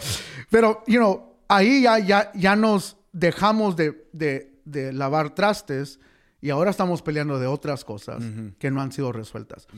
pero, 0.50 0.82
you 0.88 0.96
know, 0.98 1.36
ahí 1.48 1.82
ya, 1.82 1.98
ya, 2.00 2.32
ya 2.34 2.56
nos 2.56 2.96
dejamos 3.12 3.76
de, 3.76 4.08
de- 4.12 4.52
de 4.64 4.92
lavar 4.92 5.34
trastes 5.34 6.00
y 6.40 6.50
ahora 6.50 6.70
estamos 6.72 7.02
peleando 7.02 7.38
de 7.38 7.46
otras 7.46 7.84
cosas 7.84 8.20
que 8.58 8.70
no 8.72 8.80
han 8.82 8.90
sido 8.90 9.12
resueltas. 9.12 9.68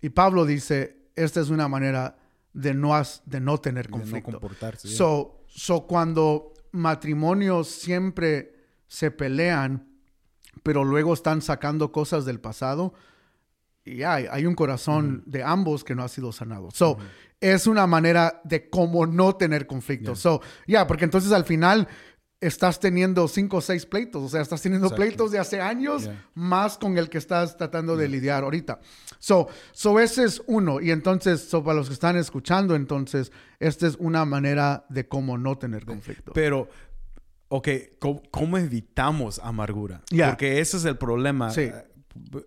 Y 0.00 0.08
Pablo 0.08 0.46
dice, 0.46 0.96
esta 1.14 1.40
es 1.42 1.50
una 1.50 1.68
manera 1.68 2.16
de 2.52 2.74
no, 2.74 2.94
has- 2.94 3.22
de 3.26 3.40
no 3.40 3.58
tener 3.58 3.86
De 3.86 3.90
no 3.92 3.98
conflicto. 3.98 4.32
comportarse. 4.32 4.88
So, 4.88 5.44
so 5.46 5.86
cuando 5.86 6.52
matrimonios 6.72 7.68
siempre 7.68 8.54
se 8.86 9.10
pelean, 9.10 9.86
pero 10.62 10.84
luego 10.84 11.14
están 11.14 11.42
sacando 11.42 11.92
cosas 11.92 12.24
del 12.24 12.40
pasado, 12.40 12.94
y 13.84 14.02
hay, 14.02 14.26
hay 14.30 14.44
un 14.44 14.54
corazón 14.54 15.22
de 15.24 15.42
ambos 15.42 15.82
que 15.82 15.94
no 15.94 16.02
ha 16.02 16.08
sido 16.08 16.30
sanado. 16.32 16.70
So, 16.72 16.98
es 17.40 17.66
una 17.66 17.86
manera 17.86 18.40
de 18.44 18.68
cómo 18.68 19.06
no 19.06 19.36
tener 19.36 19.66
conflicto. 19.66 20.14
So, 20.14 20.42
ya, 20.66 20.86
porque 20.86 21.04
entonces 21.04 21.32
al 21.32 21.44
final 21.44 21.88
estás 22.40 22.78
teniendo 22.78 23.26
cinco 23.26 23.56
o 23.56 23.60
seis 23.60 23.84
pleitos. 23.84 24.22
O 24.22 24.28
sea, 24.28 24.40
estás 24.40 24.62
teniendo 24.62 24.90
pleitos 24.90 25.30
de 25.32 25.38
hace 25.38 25.60
años 25.60 26.04
Yeah. 26.04 26.24
más 26.34 26.78
con 26.78 26.96
el 26.98 27.08
que 27.08 27.18
estás 27.18 27.56
tratando 27.56 27.96
de 27.96 28.08
lidiar 28.08 28.44
ahorita. 28.44 28.78
So, 29.18 29.48
so 29.72 29.98
ese 29.98 30.24
es 30.24 30.40
uno. 30.46 30.80
Y 30.80 30.90
entonces, 30.92 31.40
so 31.48 31.64
para 31.64 31.76
los 31.78 31.88
que 31.88 31.94
están 31.94 32.16
escuchando, 32.16 32.76
entonces, 32.76 33.32
esta 33.58 33.86
es 33.86 33.96
una 33.98 34.24
manera 34.24 34.84
de 34.88 35.08
cómo 35.08 35.36
no 35.36 35.58
tener 35.58 35.84
conflicto. 35.84 36.32
Pero, 36.32 36.68
ok, 37.48 37.68
¿cómo, 37.98 38.22
cómo 38.30 38.56
evitamos 38.58 39.40
amargura? 39.40 40.02
Porque 40.28 40.60
ese 40.60 40.76
es 40.76 40.84
el 40.84 40.96
problema. 40.96 41.50
Sí. 41.50 41.62
Eh, 41.62 41.84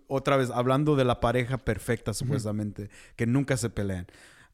Otra 0.06 0.36
vez, 0.36 0.50
hablando 0.50 0.96
de 0.96 1.04
la 1.04 1.18
pareja 1.20 1.56
perfecta, 1.58 2.12
supuestamente, 2.12 2.90
que 3.16 3.26
nunca 3.26 3.56
se 3.56 3.70
pelean. 3.70 4.06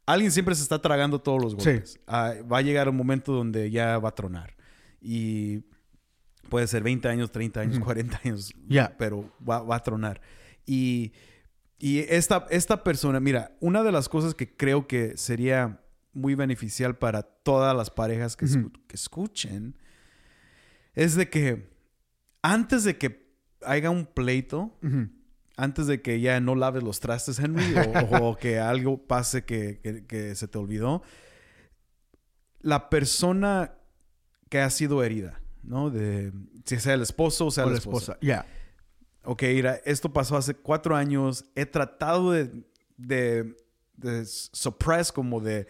Alguien 0.07 0.31
siempre 0.31 0.55
se 0.55 0.63
está 0.63 0.81
tragando 0.81 1.21
todos 1.21 1.43
los 1.43 1.53
Sí. 1.53 1.57
golpes. 1.71 2.01
Ah, 2.07 2.35
va 2.51 2.59
a 2.59 2.63
llegar 2.63 2.89
un 2.89 2.97
momento 2.97 3.33
donde 3.33 3.69
ya 3.71 3.99
va 3.99 4.11
a 4.11 4.15
tronar. 4.15 4.55
Y 5.01 5.65
puede 6.49 6.67
ser 6.67 6.83
20 6.83 7.09
años, 7.09 7.31
30 7.31 7.61
años, 7.61 7.79
40 7.79 8.21
años, 8.25 8.53
Ya. 8.67 8.97
pero 8.99 9.31
va, 9.49 9.63
va 9.63 9.77
a 9.77 9.83
tronar. 9.83 10.21
Y, 10.67 11.13
y 11.79 12.01
esta, 12.01 12.47
esta 12.51 12.83
persona, 12.85 13.21
mira, 13.21 13.57
una 13.61 13.83
de 13.83 13.93
las 13.93 14.09
cosas 14.09 14.35
que 14.35 14.57
creo 14.57 14.87
que 14.87 15.17
sería 15.17 15.81
muy 16.13 16.35
beneficial 16.35 16.97
para 16.99 17.23
todas 17.23 17.77
las 17.77 17.91
parejas 17.91 18.37
que, 18.37 18.47
escu- 18.47 18.73
que 18.87 18.97
escuchen 18.97 19.77
es 20.95 21.15
de 21.15 21.29
que 21.31 21.69
antes 22.43 22.83
de 22.85 22.97
que 22.99 23.29
haya 23.63 23.91
un 23.91 24.07
pleito, 24.07 24.77
antes 25.57 25.87
de 25.87 26.01
que 26.03 26.21
ya 26.21 26.41
no 26.41 26.55
laves 26.55 26.83
los 26.83 26.99
trastes, 27.01 27.39
Henry, 27.39 27.75
o, 28.11 28.31
o 28.31 28.37
que 28.37 28.59
algo 28.59 29.07
pase 29.07 29.45
que, 29.45 29.81
que- 29.83 30.07
que 30.07 30.35
se 30.35 30.49
te 30.49 30.59
olvidó, 30.59 31.03
la 32.61 32.91
persona 32.91 33.75
que 34.49 34.61
ha 34.61 34.71
sido 34.71 35.03
herida, 35.03 35.41
¿no? 35.63 35.91
De, 35.91 36.33
si 36.65 36.79
sea 36.81 36.95
el 36.95 37.03
esposo 37.03 37.47
o 37.47 37.51
sea 37.51 37.67
O 37.67 37.71
la 37.71 37.79
esposa. 37.79 38.13
esposa. 38.13 38.19
Ya. 38.21 38.47
Ok, 39.25 39.43
mira, 39.43 39.81
esto 39.85 40.13
pasó 40.13 40.37
hace 40.37 40.55
cuatro 40.55 40.97
años. 40.97 41.45
He 41.55 41.67
tratado 41.67 42.33
de, 42.33 42.51
de, 42.97 43.57
de 43.97 44.25
suppress, 44.27 45.13
como 45.13 45.41
de 45.41 45.67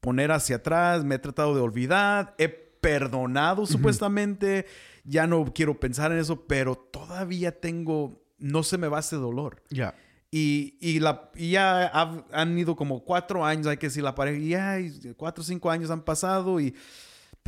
poner 0.00 0.32
hacia 0.32 0.56
atrás. 0.56 1.04
Me 1.04 1.16
he 1.16 1.18
tratado 1.18 1.54
de 1.54 1.60
olvidar. 1.60 2.34
He 2.38 2.48
perdonado 2.48 3.66
supuestamente. 3.66 4.66
Ya 5.04 5.26
no 5.26 5.52
quiero 5.54 5.78
pensar 5.78 6.12
en 6.12 6.18
eso, 6.18 6.46
pero 6.46 6.74
todavía 6.76 7.60
tengo, 7.60 8.22
no 8.38 8.62
se 8.62 8.78
me 8.78 8.88
va 8.88 8.98
ese 9.00 9.16
dolor. 9.16 9.62
Ya. 9.70 9.94
Y, 10.30 10.76
y, 10.80 11.00
la, 11.00 11.30
y 11.36 11.52
ya 11.52 11.86
ha- 11.86 12.24
han 12.32 12.58
ido 12.58 12.76
como 12.76 13.02
cuatro 13.04 13.46
años, 13.46 13.66
hay 13.66 13.78
que 13.78 13.86
decir, 13.86 14.02
la 14.02 14.14
pareja, 14.14 14.38
ya 14.78 14.78
cuatro 15.16 15.40
o 15.42 15.44
cinco 15.46 15.70
años 15.70 15.90
han 15.90 16.02
pasado, 16.02 16.60
y, 16.60 16.74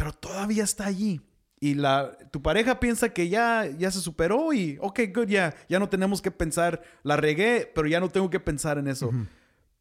pero 0.00 0.12
todavía 0.14 0.64
está 0.64 0.86
allí. 0.86 1.20
Y 1.60 1.74
la, 1.74 2.16
tu 2.30 2.40
pareja 2.40 2.80
piensa 2.80 3.10
que 3.10 3.28
ya, 3.28 3.66
ya 3.78 3.90
se 3.90 4.00
superó 4.00 4.54
y, 4.54 4.78
ok, 4.80 5.00
good, 5.14 5.28
ya, 5.28 5.54
ya 5.68 5.78
no 5.78 5.90
tenemos 5.90 6.22
que 6.22 6.30
pensar, 6.30 6.80
la 7.02 7.18
regué, 7.18 7.70
pero 7.74 7.86
ya 7.86 8.00
no 8.00 8.08
tengo 8.08 8.30
que 8.30 8.40
pensar 8.40 8.78
en 8.78 8.88
eso. 8.88 9.10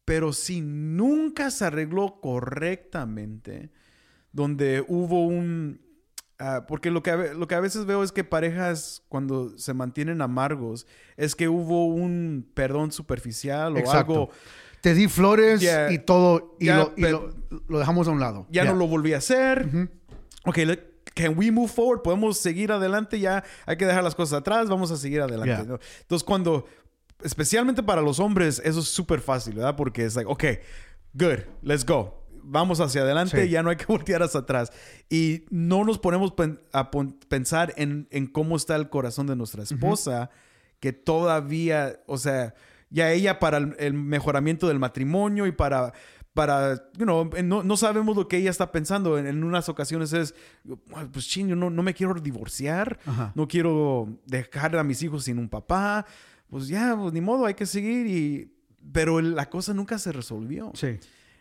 Pero 0.04 0.34
si 0.34 0.60
nunca 0.60 1.50
se 1.50 1.64
arregló 1.64 2.20
correctamente, 2.20 3.70
donde 4.32 4.84
hubo 4.88 5.26
un... 5.26 5.80
ah, 6.38 6.66
porque 6.68 6.90
lo 6.90 7.02
que, 7.02 7.10
a 7.12 7.16
lo 7.34 7.48
que 7.48 7.54
a 7.54 7.60
veces 7.60 7.86
veo 7.86 8.02
es 8.02 8.12
que 8.12 8.24
parejas 8.24 9.02
cuando 9.08 9.56
se 9.58 9.72
mantienen 9.72 10.20
amargos 10.20 10.86
es 11.16 11.34
que 11.34 11.48
hubo 11.48 11.86
un 11.86 12.46
perdón 12.54 12.92
superficial 12.92 13.74
o 13.74 13.78
Exacto. 13.78 14.12
algo, 14.12 14.30
Te 14.82 14.94
di 14.94 15.08
flores 15.08 15.60
Ya. 15.60 15.90
y 15.92 15.98
todo, 15.98 16.56
y, 16.60 16.66
Ya, 16.66 16.76
lo, 16.78 16.92
y 16.96 17.00
lo- 17.02 17.34
lo 17.68 17.78
dejamos 17.78 18.08
a 18.08 18.10
un 18.12 18.20
lado. 18.20 18.46
ya 18.50 18.64
Ya. 18.64 18.70
no 18.72 18.76
lo 18.78 18.86
volví 18.86 19.12
a 19.14 19.18
hacer. 19.18 19.68
Ok, 20.46 20.58
can 21.14 21.36
we 21.36 21.50
move 21.50 21.68
forward? 21.70 22.02
Podemos 22.02 22.38
seguir 22.38 22.72
adelante, 22.72 23.18
ya 23.20 23.44
hay 23.66 23.76
que 23.76 23.86
dejar 23.86 24.02
las 24.04 24.14
cosas 24.14 24.40
atrás, 24.40 24.68
vamos 24.68 24.90
a 24.90 24.96
seguir 24.96 25.20
adelante. 25.20 25.76
Entonces, 26.02 26.24
cuando, 26.24 26.66
especialmente 27.22 27.82
para 27.82 28.00
los 28.02 28.18
hombres, 28.20 28.60
eso 28.64 28.80
es 28.80 28.88
súper 28.88 29.20
fácil, 29.20 29.54
¿verdad? 29.54 29.76
Porque 29.76 30.04
es 30.04 30.14
like, 30.16 30.30
ok, 30.30 30.44
good, 31.14 31.40
let's 31.62 31.84
go. 31.84 32.18
Vamos 32.42 32.80
hacia 32.80 33.02
adelante, 33.02 33.44
Sí. 33.44 33.50
ya 33.50 33.62
no 33.62 33.68
hay 33.70 33.76
que 33.76 33.84
voltear 33.88 34.22
hacia 34.22 34.40
atrás. 34.40 34.72
Y 35.10 35.44
no 35.50 35.84
nos 35.84 35.98
ponemos 35.98 36.32
pen- 36.32 36.60
a 36.72 36.90
pensar 37.28 37.74
en, 37.76 38.08
en 38.10 38.26
cómo 38.26 38.56
está 38.56 38.76
el 38.76 38.88
corazón 38.88 39.26
de 39.26 39.36
nuestra 39.36 39.62
esposa, 39.62 40.30
que 40.80 40.92
todavía, 40.94 42.00
o 42.06 42.16
sea, 42.16 42.54
ya 42.88 43.12
ella 43.12 43.38
para 43.38 43.58
el, 43.58 43.76
el 43.78 43.92
mejoramiento 43.92 44.66
del 44.68 44.78
matrimonio 44.78 45.46
y 45.46 45.52
para, 45.52 45.92
para 46.34 46.90
you 46.96 47.04
know, 47.04 47.28
no, 47.42 47.62
no 47.62 47.76
sabemos 47.76 48.16
lo 48.16 48.28
que 48.28 48.36
ella 48.36 48.50
está 48.50 48.70
pensando. 48.72 49.18
En, 49.18 49.26
en 49.26 49.42
unas 49.44 49.68
ocasiones 49.68 50.12
es, 50.12 50.34
pues 51.12 51.26
ching, 51.26 51.48
yo 51.48 51.56
no, 51.56 51.70
no 51.70 51.82
me 51.82 51.94
quiero 51.94 52.14
divorciar, 52.14 52.98
Ajá. 53.06 53.32
no 53.34 53.48
quiero 53.48 54.20
dejar 54.26 54.76
a 54.76 54.84
mis 54.84 55.02
hijos 55.02 55.24
sin 55.24 55.38
un 55.38 55.48
papá. 55.48 56.06
Pues 56.48 56.68
ya, 56.68 56.96
pues 56.96 57.12
ni 57.12 57.20
modo, 57.20 57.46
hay 57.46 57.54
que 57.54 57.66
seguir 57.66 58.06
y... 58.06 58.56
Pero 58.92 59.20
la 59.20 59.50
cosa 59.50 59.74
nunca 59.74 59.98
se 59.98 60.10
resolvió. 60.10 60.72
Sí. 60.74 60.98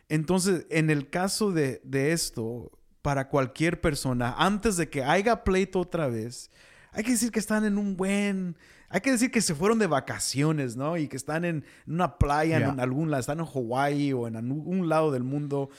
Entonces, 0.10 0.65
en 0.69 0.89
el 0.89 1.10
caso 1.10 1.51
de, 1.51 1.81
de 1.86 2.12
esto, 2.12 2.72
para 3.01 3.29
cualquier 3.29 3.79
persona, 3.79 4.36
antes 4.38 4.75
de 4.75 4.89
que 4.89 5.03
haya 5.03 5.43
pleito 5.43 5.79
otra 5.79 6.08
vez, 6.08 6.51
hay 6.91 7.03
que 7.03 7.12
decir 7.12 7.31
que 7.31 7.39
están 7.39 7.63
en 7.63 7.77
un 7.77 7.96
buen... 7.96 8.58
Hay 8.89 9.01
que 9.01 9.12
decir 9.12 9.29
que 9.31 9.41
se 9.41 9.53
fueron 9.53 9.77
de 9.79 9.88
vacaciones, 9.88 10.75
¿no? 10.75 10.98
Y 10.98 11.08
que 11.08 11.15
están 11.17 11.46
en 11.46 11.63
una 11.88 12.17
playa, 12.17 12.60
Ya. 12.60 12.69
en 12.69 12.79
algún 12.79 13.12
lado, 13.12 13.22
están 13.22 13.39
en 13.39 13.46
Hawái 13.46 14.13
o 14.13 14.27
en 14.27 14.36
algún 14.36 14.89
lado 14.89 15.12
del 15.12 15.24
mundo. 15.24 15.69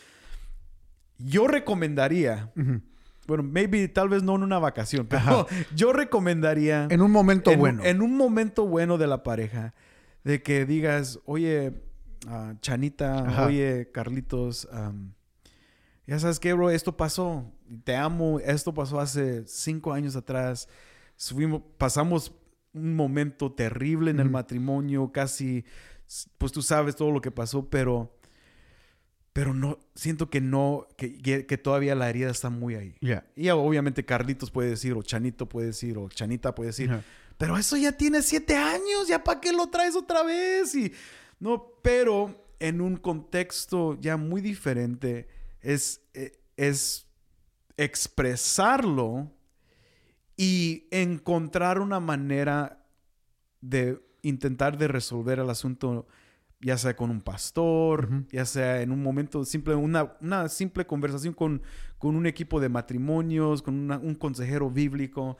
Yo 1.18 1.46
recomendaría, 1.48 2.50
Ujú. 2.56 2.80
bueno, 3.26 3.42
maybe 3.42 3.88
tal 3.88 4.08
vez 4.08 4.22
no 4.22 4.36
en 4.36 4.42
una 4.42 4.58
vacación, 4.58 5.06
pero 5.06 5.22
Ajá. 5.22 5.46
yo 5.74 5.92
recomendaría 5.92 6.86
En 6.90 7.02
un 7.02 7.10
momento 7.10 7.50
en, 7.50 7.58
bueno. 7.58 7.84
en 7.84 8.00
un 8.00 8.16
momento 8.16 8.66
bueno 8.66 8.96
de 8.96 9.06
la 9.06 9.22
pareja, 9.22 9.74
de 10.24 10.42
que 10.42 10.64
digas, 10.64 11.18
oye, 11.26 11.82
ah, 12.28 12.54
Chanita, 12.62 13.26
Ajá. 13.28 13.46
oye, 13.46 13.90
Carlitos, 13.92 14.68
am, 14.72 15.12
ya 16.06 16.18
sabes 16.18 16.40
qué, 16.40 16.52
bro, 16.52 16.70
esto 16.70 16.96
pasó, 16.96 17.44
te 17.84 17.94
amo, 17.96 18.40
esto 18.40 18.72
pasó 18.72 18.98
hace 19.00 19.44
cinco 19.46 19.92
años 19.92 20.16
atrás, 20.16 20.68
subimos, 21.16 21.62
pasamos 21.76 22.32
un 22.72 22.94
momento 22.94 23.52
terrible 23.52 24.10
en 24.10 24.20
el 24.20 24.30
matrimonio, 24.30 25.10
casi, 25.12 25.64
pues 26.38 26.52
tú 26.52 26.62
sabes 26.62 26.96
todo 26.96 27.10
lo 27.10 27.20
que 27.20 27.30
pasó, 27.30 27.68
pero... 27.68 28.16
Pero 29.32 29.54
no, 29.54 29.78
siento 29.94 30.28
que 30.28 30.40
no, 30.40 30.88
que, 30.96 31.16
que- 31.46 31.56
todavía 31.56 31.94
la 31.94 32.10
herida 32.10 32.30
está 32.30 32.50
muy 32.50 32.74
ahí. 32.74 32.96
Ya. 33.00 33.24
Y 33.36 33.48
obviamente 33.50 34.04
Carlitos 34.04 34.50
puede 34.50 34.70
decir, 34.70 34.92
o 34.94 35.02
Chanito 35.02 35.48
puede 35.48 35.68
decir, 35.68 35.96
o 35.98 36.08
Chanita 36.08 36.52
puede 36.52 36.70
decir, 36.70 36.90
pero 37.38 37.56
eso 37.56 37.76
ya 37.76 37.92
tiene 37.92 38.22
siete 38.22 38.56
años, 38.56 39.06
ya 39.08 39.22
para 39.22 39.40
qué 39.40 39.52
lo 39.52 39.68
traes 39.68 39.94
otra 39.94 40.24
vez. 40.24 40.74
Y 40.74 40.92
no, 41.38 41.74
pero 41.80 42.44
en 42.58 42.80
un 42.80 42.96
contexto 42.96 43.96
ya 44.00 44.16
muy 44.16 44.40
diferente 44.40 45.28
es, 45.60 46.02
eh, 46.12 46.32
es 46.56 47.06
expresarlo 47.76 49.30
y 50.42 50.88
encontrar 50.90 51.80
una 51.80 52.00
manera 52.00 52.82
de 53.60 54.00
intentar 54.22 54.78
de 54.78 54.88
resolver 54.88 55.38
el 55.38 55.50
asunto 55.50 56.06
ya 56.62 56.78
sea 56.78 56.96
con 56.96 57.10
un 57.10 57.20
pastor, 57.22 58.08
ya 58.30 58.44
sea 58.46 58.80
en 58.82 58.90
un 58.90 59.02
momento 59.02 59.44
simple, 59.44 59.74
una, 59.74 60.14
una 60.20 60.48
simple 60.48 60.86
conversación 60.86 61.34
con, 61.34 61.60
con 61.98 62.16
un 62.16 62.24
equipo 62.26 62.58
de 62.60 62.68
matrimonios, 62.70 63.60
con 63.62 63.74
una- 63.78 63.98
un 63.98 64.14
consejero 64.14 64.70
bíblico, 64.70 65.36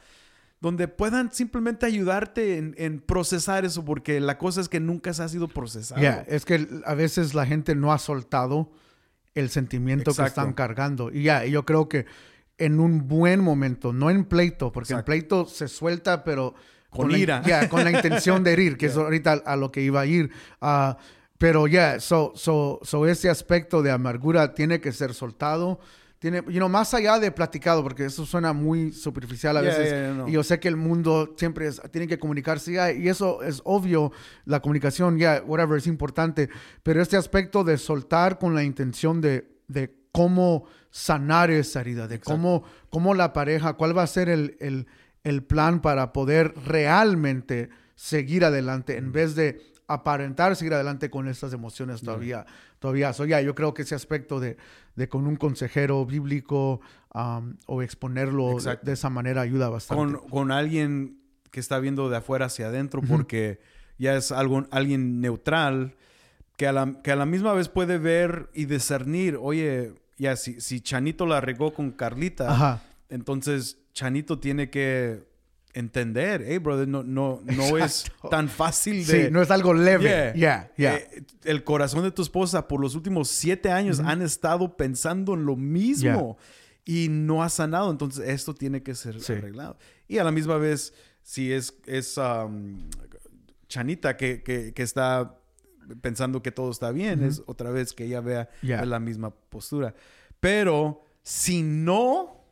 donde 0.61 0.87
puedan 0.88 1.33
simplemente 1.33 1.87
ayudarte 1.87 2.59
en, 2.59 2.75
en 2.76 3.00
procesar 3.00 3.64
eso, 3.64 3.83
porque 3.85 4.21
la 4.21 4.37
cosa 4.37 4.61
es 4.61 4.69
que 4.69 4.80
nunca 4.80 5.12
se 5.14 5.23
ha 5.23 5.28
sido 5.28 5.49
procesado. 5.49 6.00
Es 6.28 6.45
que 6.45 6.66
a 6.85 6.95
veces 6.95 7.33
la 7.35 7.47
gente 7.47 7.75
no 7.75 7.92
ha 7.92 7.99
soltado 7.99 8.71
el 9.35 9.49
sentimiento 9.49 10.11
que 10.11 10.16
están 10.28 10.52
cargando. 10.54 11.11
Y 11.11 11.23
ya, 11.23 11.45
yo 11.47 11.64
creo 11.64 11.88
que 11.88 12.04
en 12.60 12.78
un 12.80 13.08
buen 13.08 13.40
momento, 13.40 13.92
no 13.92 14.10
en 14.10 14.24
pleito, 14.24 14.70
porque 14.70 14.92
en 14.92 14.98
Exacto. 15.00 15.06
pleito 15.06 15.46
se 15.46 15.66
suelta, 15.68 16.22
pero 16.22 16.54
Con 16.90 17.10
la- 17.10 17.18
ira. 17.18 17.42
ya, 17.44 17.68
con 17.68 17.82
la 17.84 17.90
intención 17.90 18.44
de 18.44 18.52
herir, 18.52 18.76
que 18.76 18.86
es 18.86 18.94
Ya. 18.96 19.00
ahorita 19.00 19.32
a 19.44 19.56
lo 19.56 19.72
que 19.72 19.80
iba 19.82 20.00
a 20.00 20.06
ir. 20.06 20.30
Ah, 20.60 20.96
pero 21.38 21.66
ya, 21.66 21.98
so, 22.00 22.32
so, 22.36 22.78
so 22.82 23.06
ese 23.06 23.28
aspecto 23.30 23.82
de 23.82 23.90
amargura 23.90 24.54
tiene 24.54 24.80
que 24.80 24.92
ser 24.92 25.14
soltado. 25.14 25.80
Tiene, 26.18 26.42
you 26.48 26.58
know, 26.58 26.68
más 26.68 26.92
allá 26.92 27.18
de 27.18 27.30
platicado, 27.32 27.82
porque 27.82 28.04
eso 28.04 28.26
suena 28.26 28.52
muy 28.52 28.92
superficial 28.92 29.56
a 29.56 29.62
veces. 29.62 30.14
no. 30.14 30.28
Y 30.28 30.32
yo 30.32 30.42
sé 30.42 30.60
que 30.60 30.68
el 30.68 30.76
mundo 30.76 31.34
siempre 31.38 31.66
es- 31.66 31.80
tiene 31.90 32.06
que 32.06 32.18
comunicarse 32.18 32.72
y 32.98 33.08
eso 33.08 33.42
es 33.42 33.62
obvio, 33.64 34.12
la 34.44 34.60
comunicación, 34.60 35.16
ya, 35.18 35.42
whatever, 35.46 35.78
es 35.78 35.86
importante. 35.86 36.50
Pero 36.82 37.00
este 37.00 37.16
aspecto 37.16 37.64
de 37.64 37.78
soltar 37.78 38.38
con 38.38 38.54
la 38.54 38.62
intención 38.62 39.22
de, 39.22 39.48
de 39.66 39.94
cómo 40.12 40.66
sanar 40.90 41.50
esa 41.50 41.80
herida, 41.80 42.09
de 42.09 42.20
cómo, 42.20 42.64
cómo 42.90 43.14
la 43.14 43.32
pareja, 43.32 43.75
cuál 43.75 43.97
va 43.97 44.02
a 44.02 44.06
ser 44.06 44.28
el, 44.28 44.56
el- 44.61 44.87
el 45.23 45.42
plan 45.42 45.80
para 45.82 46.12
poder 46.14 46.54
realmente 46.66 47.68
seguir 47.94 48.44
adelante 48.44 48.97
en 48.97 49.12
vez 49.12 49.35
de 49.35 49.61
aparentar 49.87 50.54
seguir 50.56 50.73
adelante 50.75 51.11
con 51.11 51.28
estas 51.28 51.52
emociones 51.52 52.00
todavía. 52.00 52.47
Todavía. 52.78 53.12
So, 53.12 53.26
yo 53.26 53.54
creo 53.54 53.75
que 53.75 53.82
ese 53.82 53.94
aspecto 53.94 54.40
de, 54.40 54.56
de 54.94 55.09
con 55.09 55.26
un 55.26 55.37
consejero 55.37 56.06
bíblico 56.06 56.80
um, 57.12 57.56
o 57.66 57.82
exponerlo 57.82 58.56
de 58.82 58.92
esa 58.92 59.11
manera 59.11 59.42
ayuda 59.42 59.68
bastante. 59.68 60.16
con, 60.18 60.28
con 60.30 60.52
alguien 60.52 61.18
que 61.50 61.61
está 61.61 61.78
viendo 61.80 62.09
de 62.09 62.16
afuera 62.18 62.47
hacia 62.47 62.68
adentro 62.68 63.02
porque 63.02 63.61
ya 63.99 64.16
es 64.16 64.30
algo, 64.32 64.64
alguien 64.70 65.20
neutral 65.20 65.97
que 66.56 66.66
a, 66.68 66.73
la, 66.73 67.02
que 67.02 67.11
a 67.11 67.16
la 67.16 67.26
misma 67.26 67.52
vez 67.52 67.68
puede 67.68 67.99
ver 67.99 68.49
y 68.54 68.66
discernir, 68.66 69.37
oye, 69.40 69.92
ya 70.20 70.36
si, 70.36 70.60
si 70.60 70.80
Chanito 70.80 71.26
la 71.26 71.40
regó 71.40 71.72
con 71.72 71.90
Carlita, 71.92 72.50
Ajá. 72.52 72.82
entonces 73.08 73.78
Chanito 73.92 74.38
tiene 74.38 74.70
que 74.70 75.28
entender, 75.72 76.44
hey, 76.46 76.58
brother, 76.58 76.86
no, 76.88 77.02
no, 77.02 77.40
no 77.44 77.78
es 77.84 78.10
tan 78.30 78.48
fácil 78.48 79.06
de... 79.06 79.26
Sí, 79.26 79.30
no 79.30 79.40
es 79.40 79.50
algo 79.50 79.72
leve. 79.72 80.04
Yeah. 80.08 80.32
Yeah, 80.34 80.72
yeah. 80.76 80.96
Eh, 80.96 81.22
el 81.44 81.62
corazón 81.64 82.02
de 82.02 82.10
tu 82.10 82.22
esposa 82.22 82.66
por 82.68 82.80
los 82.80 82.94
últimos 82.96 83.28
siete 83.28 83.70
años 83.70 84.00
han 84.00 84.20
estado 84.22 84.76
pensando 84.76 85.34
en 85.34 85.44
lo 85.46 85.54
mismo 85.56 86.38
y 86.84 87.06
no 87.08 87.42
ha 87.44 87.48
sanado. 87.48 87.90
Entonces, 87.90 88.28
esto 88.28 88.52
tiene 88.54 88.82
que 88.82 88.94
ser 88.96 89.20
Sí. 89.20 89.32
arreglado. 89.34 89.78
Y 90.08 90.18
a 90.18 90.24
la 90.24 90.32
misma 90.32 90.56
vez, 90.56 90.92
si 91.22 91.52
es, 91.52 91.74
es 91.86 92.16
um, 92.18 92.88
Chanita 93.68 94.16
que, 94.16 94.42
que- 94.42 94.72
que 94.74 94.82
está 94.82 95.36
pensando 96.00 96.42
que 96.42 96.52
todo 96.52 96.70
está 96.70 96.90
bien, 96.92 97.23
es 97.23 97.42
otra 97.47 97.70
vez 97.70 97.92
que 97.92 98.04
ella 98.04 98.20
vea 98.20 98.49
Yeah. 98.62 98.85
la 98.85 99.00
misma 99.00 99.30
postura. 99.30 99.94
Pero 100.40 101.04
si 101.23 101.62
no, 101.62 102.44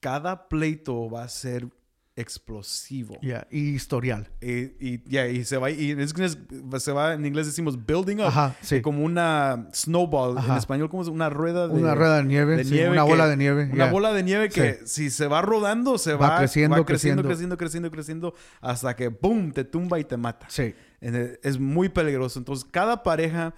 cada 0.00 0.48
pleito 0.48 1.08
va 1.10 1.24
a 1.24 1.28
ser 1.28 1.66
explosivo. 2.14 3.18
Yeah, 3.20 3.46
Y 3.50 3.70
historial. 3.74 4.28
Y, 4.40 4.74
y, 4.86 5.02
ya, 5.06 5.26
y 5.28 5.44
se 5.44 5.56
va, 5.56 5.70
y 5.70 5.92
es 5.92 6.12
es- 6.18 6.38
se 6.78 6.92
va, 6.92 7.14
en 7.14 7.24
inglés 7.24 7.46
decimos 7.46 7.78
building 7.86 8.16
up, 8.16 8.24
Ajá, 8.26 8.56
sí. 8.60 8.80
como 8.82 9.02
una 9.04 9.68
snowball, 9.72 10.32
en 10.32 10.38
Ajá. 10.38 10.58
español 10.58 10.90
como 10.90 11.02
una 11.10 11.30
rueda 11.30 11.68
de 11.68 11.74
Una 11.74 11.94
rueda 11.94 12.18
de 12.18 12.24
nieve, 12.24 12.64
sí, 12.64 12.78
una 12.80 13.04
que- 13.04 13.10
bola 13.10 13.28
de 13.28 13.36
nieve, 13.36 13.70
Una 13.72 13.86
ya. 13.86 13.90
bola 13.90 14.12
de 14.12 14.22
nieve 14.22 14.48
que 14.50 14.80
si 14.86 15.10
se 15.10 15.26
va 15.26 15.40
rodando, 15.42 15.96
se 15.98 16.14
Va 16.14 16.30
va, 16.30 16.38
creciendo, 16.38 16.76
va 16.76 16.84
creciendo, 16.84 17.22
creciendo. 17.22 17.56
creciendo, 17.56 17.90
creciendo, 17.90 18.32
creciendo, 18.32 18.34
hasta 18.60 18.94
que 18.96 19.08
boom, 19.08 19.52
te 19.52 19.64
tumba 19.64 19.98
y 19.98 20.04
te 20.04 20.16
mata. 20.16 20.46
Sí. 20.50 20.74
Es 21.02 21.58
muy 21.58 21.88
peligroso. 21.88 22.38
Entonces, 22.38 22.66
cada 22.70 23.02
pareja 23.02 23.54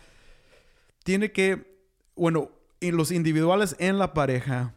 tiene 1.05 1.31
que, 1.33 1.79
bueno, 2.17 2.51
los 2.81 3.11
individuales 3.13 3.77
en 3.79 3.99
la 3.99 4.15
pareja 4.15 4.75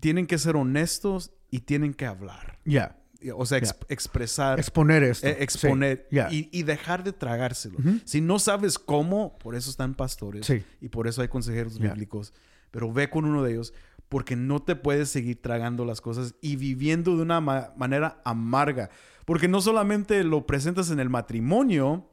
tienen 0.00 0.26
que 0.26 0.38
ser 0.38 0.56
honestos 0.56 1.32
y 1.50 1.60
tienen 1.60 1.94
que 1.94 2.06
hablar. 2.06 2.58
Ya. 2.64 2.96
O 3.34 3.44
sea, 3.46 3.58
ex- 3.58 3.74
expresar, 3.88 4.58
Exponer 4.60 5.02
esto. 5.02 5.26
eh, 5.26 5.38
exponer 5.40 6.06
Sí. 6.08 6.16
Ya. 6.16 6.28
y, 6.30 6.48
y 6.52 6.62
dejar 6.62 7.02
de 7.02 7.12
tragárselo. 7.12 7.78
Si 8.04 8.20
no 8.20 8.38
sabes 8.38 8.78
cómo, 8.78 9.36
por 9.38 9.54
eso 9.56 9.70
están 9.70 9.94
pastores 9.94 10.46
Sí. 10.46 10.62
y 10.80 10.88
por 10.88 11.08
eso 11.08 11.20
hay 11.22 11.28
consejeros 11.28 11.78
bíblicos. 11.78 12.32
Pero 12.70 12.92
ve 12.92 13.10
con 13.10 13.24
uno 13.24 13.42
de 13.42 13.52
ellos 13.52 13.72
porque 14.08 14.36
no 14.36 14.60
te 14.60 14.74
puedes 14.76 15.08
seguir 15.10 15.40
tragando 15.42 15.84
las 15.84 16.00
cosas 16.00 16.34
y 16.40 16.56
viviendo 16.56 17.16
de 17.16 17.22
una 17.22 17.40
ma- 17.40 17.72
manera 17.76 18.20
amarga. 18.24 18.90
Porque 19.24 19.48
no 19.48 19.60
solamente 19.60 20.24
lo 20.24 20.46
presentas 20.46 20.90
en 20.90 21.00
el 21.00 21.10
matrimonio, 21.10 22.08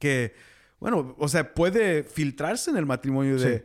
que, 0.00 0.34
bueno, 0.80 1.14
o 1.18 1.28
sea, 1.28 1.54
puede 1.54 2.02
filtrarse 2.02 2.70
en 2.70 2.76
el 2.76 2.86
matrimonio 2.86 3.38
de 3.38 3.58
Sí. 3.58 3.64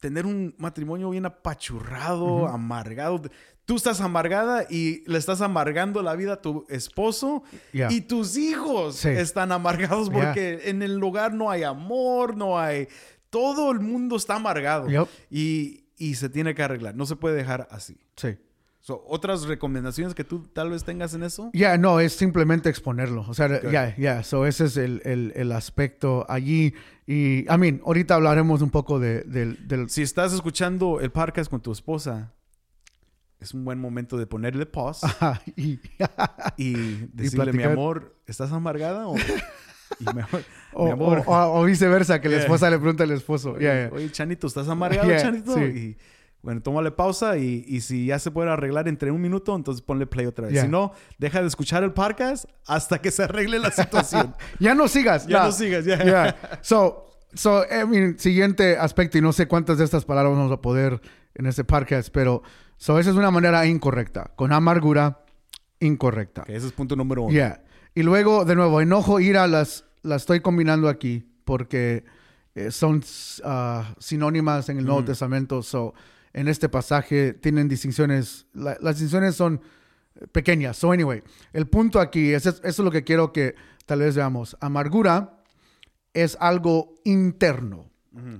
tener 0.00 0.26
un 0.26 0.54
matrimonio 0.58 1.08
bien 1.10 1.24
apachurrado, 1.24 2.46
amargado. 2.48 3.22
Tú 3.64 3.76
estás 3.76 4.00
amargada 4.02 4.66
y 4.68 5.02
le 5.10 5.16
estás 5.16 5.40
amargando 5.40 6.02
la 6.02 6.14
vida 6.16 6.34
a 6.34 6.42
tu 6.42 6.66
esposo 6.68 7.42
y 7.72 8.02
tus 8.02 8.36
hijos 8.36 8.96
Sí. 8.96 9.08
están 9.08 9.50
amargados 9.52 10.10
porque 10.10 10.62
en 10.64 10.82
el 10.82 11.02
hogar 11.02 11.32
no 11.32 11.50
hay 11.50 11.62
amor, 11.62 12.36
no 12.36 12.58
hay... 12.58 12.88
Todo 13.30 13.70
el 13.72 13.80
mundo 13.80 14.16
está 14.16 14.34
amargado 14.34 14.88
y, 15.30 15.81
y 16.02 16.16
se 16.16 16.28
tiene 16.28 16.54
que 16.54 16.62
arreglar. 16.62 16.94
No 16.96 17.06
se 17.06 17.16
puede 17.16 17.36
dejar 17.36 17.68
así. 17.70 17.96
Sí. 18.16 18.36
So, 18.80 19.04
¿Otras 19.06 19.44
recomendaciones 19.44 20.12
que 20.12 20.24
tú 20.24 20.48
tal 20.52 20.70
vez 20.70 20.82
tengas 20.82 21.14
en 21.14 21.22
eso? 21.22 21.50
Ya, 21.52 21.78
no, 21.78 22.00
es 22.00 22.14
simplemente 22.14 22.68
exponerlo. 22.68 23.24
O 23.28 23.34
sea, 23.34 23.62
ya, 23.70 23.94
ya. 23.96 24.24
So, 24.24 24.44
ese 24.44 24.64
es 24.64 24.76
el, 24.76 25.00
el, 25.04 25.32
el 25.36 25.52
aspecto 25.52 26.26
allí. 26.28 26.74
Y, 27.06 27.40
I 27.48 27.58
mean, 27.58 27.80
ahorita 27.86 28.16
hablaremos 28.16 28.60
un 28.60 28.70
poco 28.70 28.98
de, 28.98 29.22
del... 29.22 29.68
del 29.68 29.88
Si 29.88 30.02
estás 30.02 30.32
escuchando 30.32 30.98
el 31.00 31.12
podcast 31.12 31.48
con 31.48 31.60
tu 31.60 31.70
esposa, 31.70 32.32
es 33.38 33.54
un 33.54 33.64
buen 33.64 33.78
momento 33.78 34.16
de 34.16 34.26
ponerle 34.26 34.66
pause 34.66 35.04
Ajá, 35.06 35.40
y, 35.54 35.78
y 36.56 36.72
decirle, 37.12 37.46
mi 37.46 37.52
platicar. 37.52 37.72
amor, 37.72 38.16
¿estás 38.26 38.50
amargada? 38.50 39.06
O, 39.06 39.14
y 40.00 40.14
mejor, 40.14 40.42
o, 40.72 40.84
mi 40.86 40.90
amor, 40.92 41.22
o- 41.26 41.60
o- 41.60 41.64
viceversa, 41.64 42.20
que 42.20 42.28
la 42.28 42.34
Yeah. 42.36 42.44
esposa 42.44 42.70
le 42.70 42.78
pregunta 42.78 43.04
al 43.04 43.10
esposo. 43.12 43.58
Ya. 43.58 43.90
oye, 43.92 44.10
Chanito, 44.10 44.46
¿estás 44.46 44.68
amargado, 44.68 45.08
Yeah, 45.08 45.18
Chanito? 45.22 45.54
sí. 45.54 45.60
Y 45.62 45.96
bueno, 46.42 46.60
tómale 46.60 46.90
pausa 46.90 47.36
y, 47.38 47.64
y 47.68 47.82
si 47.82 48.06
ya 48.06 48.18
se 48.18 48.30
puede 48.32 48.50
arreglar 48.50 48.88
entre 48.88 49.10
un 49.12 49.20
minuto, 49.20 49.54
entonces 49.54 49.80
ponle 49.82 50.06
play 50.06 50.26
otra 50.26 50.46
vez. 50.46 50.54
Yeah. 50.54 50.62
Si 50.64 50.68
no, 50.68 50.92
deja 51.18 51.40
de 51.40 51.46
escuchar 51.46 51.84
el 51.84 51.92
podcast 51.92 52.46
hasta 52.66 53.00
que 53.00 53.10
se 53.12 53.22
arregle 53.24 53.58
la 53.60 53.70
situación. 53.70 54.34
Ya 54.58 54.74
no 54.74 54.88
sigas. 54.88 55.26
ya 55.28 55.38
no. 55.38 55.44
no 55.46 55.52
sigas, 55.52 55.84
ya. 55.84 56.02
Yeah. 56.02 56.58
So, 56.62 57.10
so, 57.34 57.62
I 57.64 57.86
mean, 57.86 58.18
siguiente 58.18 58.76
aspecto, 58.76 59.18
y 59.18 59.20
no 59.20 59.32
sé 59.32 59.46
cuántas 59.46 59.78
de 59.78 59.84
estas 59.84 60.04
palabras 60.04 60.34
vamos 60.36 60.50
a 60.50 60.60
poder 60.60 61.00
en 61.34 61.46
este 61.46 61.62
podcast, 61.62 62.08
pero 62.12 62.42
so, 62.76 62.98
esa 62.98 63.10
es 63.10 63.16
una 63.16 63.30
manera 63.30 63.64
incorrecta, 63.66 64.32
con 64.34 64.52
amargura 64.52 65.20
incorrecta. 65.80 66.42
Ok, 66.42 66.48
ese 66.50 66.66
es 66.66 66.72
punto 66.72 66.96
número 66.96 67.22
uno. 67.22 67.32
Yeah. 67.32 67.62
Y 67.94 68.02
luego, 68.02 68.44
de 68.44 68.54
nuevo, 68.54 68.80
enojo, 68.80 69.20
ira, 69.20 69.46
las, 69.46 69.84
las 70.02 70.22
estoy 70.22 70.40
combinando 70.40 70.88
aquí 70.88 71.26
porque 71.44 72.04
eh, 72.54 72.70
son 72.70 73.02
ah, 73.44 73.94
sinónimas 73.98 74.68
en 74.68 74.78
el 74.78 74.84
Nuevo 74.86 75.04
Testamento. 75.04 75.62
So, 75.62 75.94
en 76.32 76.48
este 76.48 76.68
pasaje 76.68 77.34
tienen 77.34 77.68
distinciones, 77.68 78.46
la- 78.54 78.78
las 78.80 78.94
distinciones 78.96 79.34
son 79.34 79.60
pequeñas. 80.32 80.76
So, 80.78 80.92
anyway, 80.92 81.22
el 81.52 81.66
punto 81.66 82.00
aquí, 82.00 82.32
es, 82.32 82.46
eso 82.46 82.60
es 82.64 82.78
lo 82.78 82.90
que 82.90 83.04
quiero 83.04 83.32
que 83.32 83.54
tal 83.86 84.00
vez 84.00 84.14
veamos. 84.16 84.56
Amargura 84.60 85.38
es 86.14 86.36
algo 86.40 86.94
interno. 87.04 87.90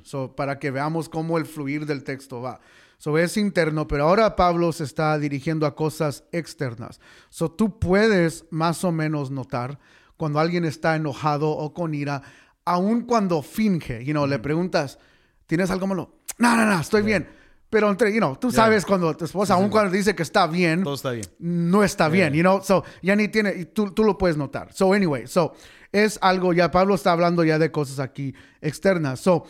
So, 0.02 0.36
para 0.36 0.58
que 0.58 0.70
veamos 0.70 1.08
cómo 1.08 1.38
el 1.38 1.46
fluir 1.46 1.86
del 1.86 2.04
texto 2.04 2.42
va. 2.42 2.60
So, 3.02 3.18
es 3.18 3.36
interno, 3.36 3.88
pero 3.88 4.04
ahora 4.04 4.36
Pablo 4.36 4.70
se 4.70 4.84
está 4.84 5.18
dirigiendo 5.18 5.66
a 5.66 5.74
cosas 5.74 6.22
externas. 6.30 7.00
So, 7.30 7.50
tú 7.50 7.80
puedes 7.80 8.44
más 8.50 8.84
o 8.84 8.92
menos 8.92 9.32
notar 9.32 9.80
cuando 10.16 10.38
alguien 10.38 10.64
está 10.64 10.94
enojado 10.94 11.50
o 11.50 11.74
con 11.74 11.94
ira, 11.94 12.22
aun 12.64 13.00
cuando 13.00 13.42
finge, 13.42 14.04
you 14.04 14.12
know, 14.12 14.24
le 14.24 14.38
preguntas, 14.38 15.00
¿tienes 15.48 15.68
algo 15.72 15.88
malo? 15.88 16.20
No, 16.38 16.54
no, 16.54 16.64
no, 16.64 16.80
estoy 16.80 17.02
bien. 17.02 17.28
Pero 17.68 17.90
entre, 17.90 18.12
you 18.12 18.18
know, 18.18 18.36
tú 18.36 18.52
sabes 18.52 18.86
cuando 18.86 19.16
tu 19.16 19.24
esposa, 19.24 19.54
aun 19.54 19.68
cuando 19.68 19.90
dice 19.90 20.14
que 20.14 20.22
está 20.22 20.46
bien, 20.46 20.84
Todo 20.84 20.94
está 20.94 21.10
bien. 21.10 21.26
no 21.40 21.82
está 21.82 22.08
bien, 22.08 22.32
you 22.34 22.42
know, 22.42 22.62
so 22.62 22.84
ya 23.02 23.16
ni 23.16 23.26
tiene, 23.26 23.52
y 23.52 23.64
tú, 23.64 23.90
tú 23.90 24.04
lo 24.04 24.16
puedes 24.16 24.36
notar. 24.36 24.72
So 24.72 24.92
anyway, 24.92 25.26
so 25.26 25.54
es 25.90 26.20
algo 26.22 26.52
ya, 26.52 26.70
Pablo 26.70 26.94
está 26.94 27.10
hablando 27.10 27.42
ya 27.42 27.58
de 27.58 27.72
cosas 27.72 27.98
aquí 27.98 28.32
externas. 28.60 29.18
So 29.18 29.44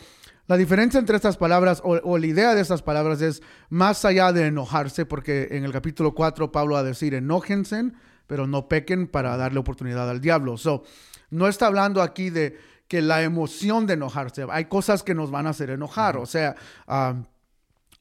la 0.47 0.57
diferencia 0.57 0.99
entre 0.99 1.15
estas 1.15 1.37
palabras 1.37 1.81
o, 1.83 1.91
o 2.03 2.17
la 2.17 2.27
idea 2.27 2.53
de 2.55 2.61
estas 2.61 2.81
palabras 2.81 3.21
es 3.21 3.41
más 3.69 4.03
allá 4.05 4.31
de 4.33 4.47
enojarse, 4.47 5.05
porque 5.05 5.49
en 5.51 5.63
el 5.63 5.71
capítulo 5.71 6.13
4 6.13 6.51
Pablo 6.51 6.75
va 6.75 6.81
a 6.81 6.83
decir 6.83 7.13
enójense, 7.13 7.91
pero 8.27 8.47
no 8.47 8.67
pequen 8.67 9.07
para 9.07 9.37
darle 9.37 9.59
oportunidad 9.59 10.09
al 10.09 10.21
diablo. 10.21 10.57
So 10.57 10.83
no 11.29 11.47
está 11.47 11.67
hablando 11.67 12.01
aquí 12.01 12.29
de 12.29 12.57
que 12.87 13.01
la 13.01 13.23
emoción 13.23 13.87
de 13.87 13.93
enojarse, 13.93 14.45
hay 14.49 14.65
cosas 14.65 15.03
que 15.03 15.15
nos 15.15 15.31
van 15.31 15.47
a 15.47 15.51
hacer 15.51 15.69
enojar, 15.69 16.17
o 16.17 16.25
sea, 16.25 16.55
ah, 16.87 17.15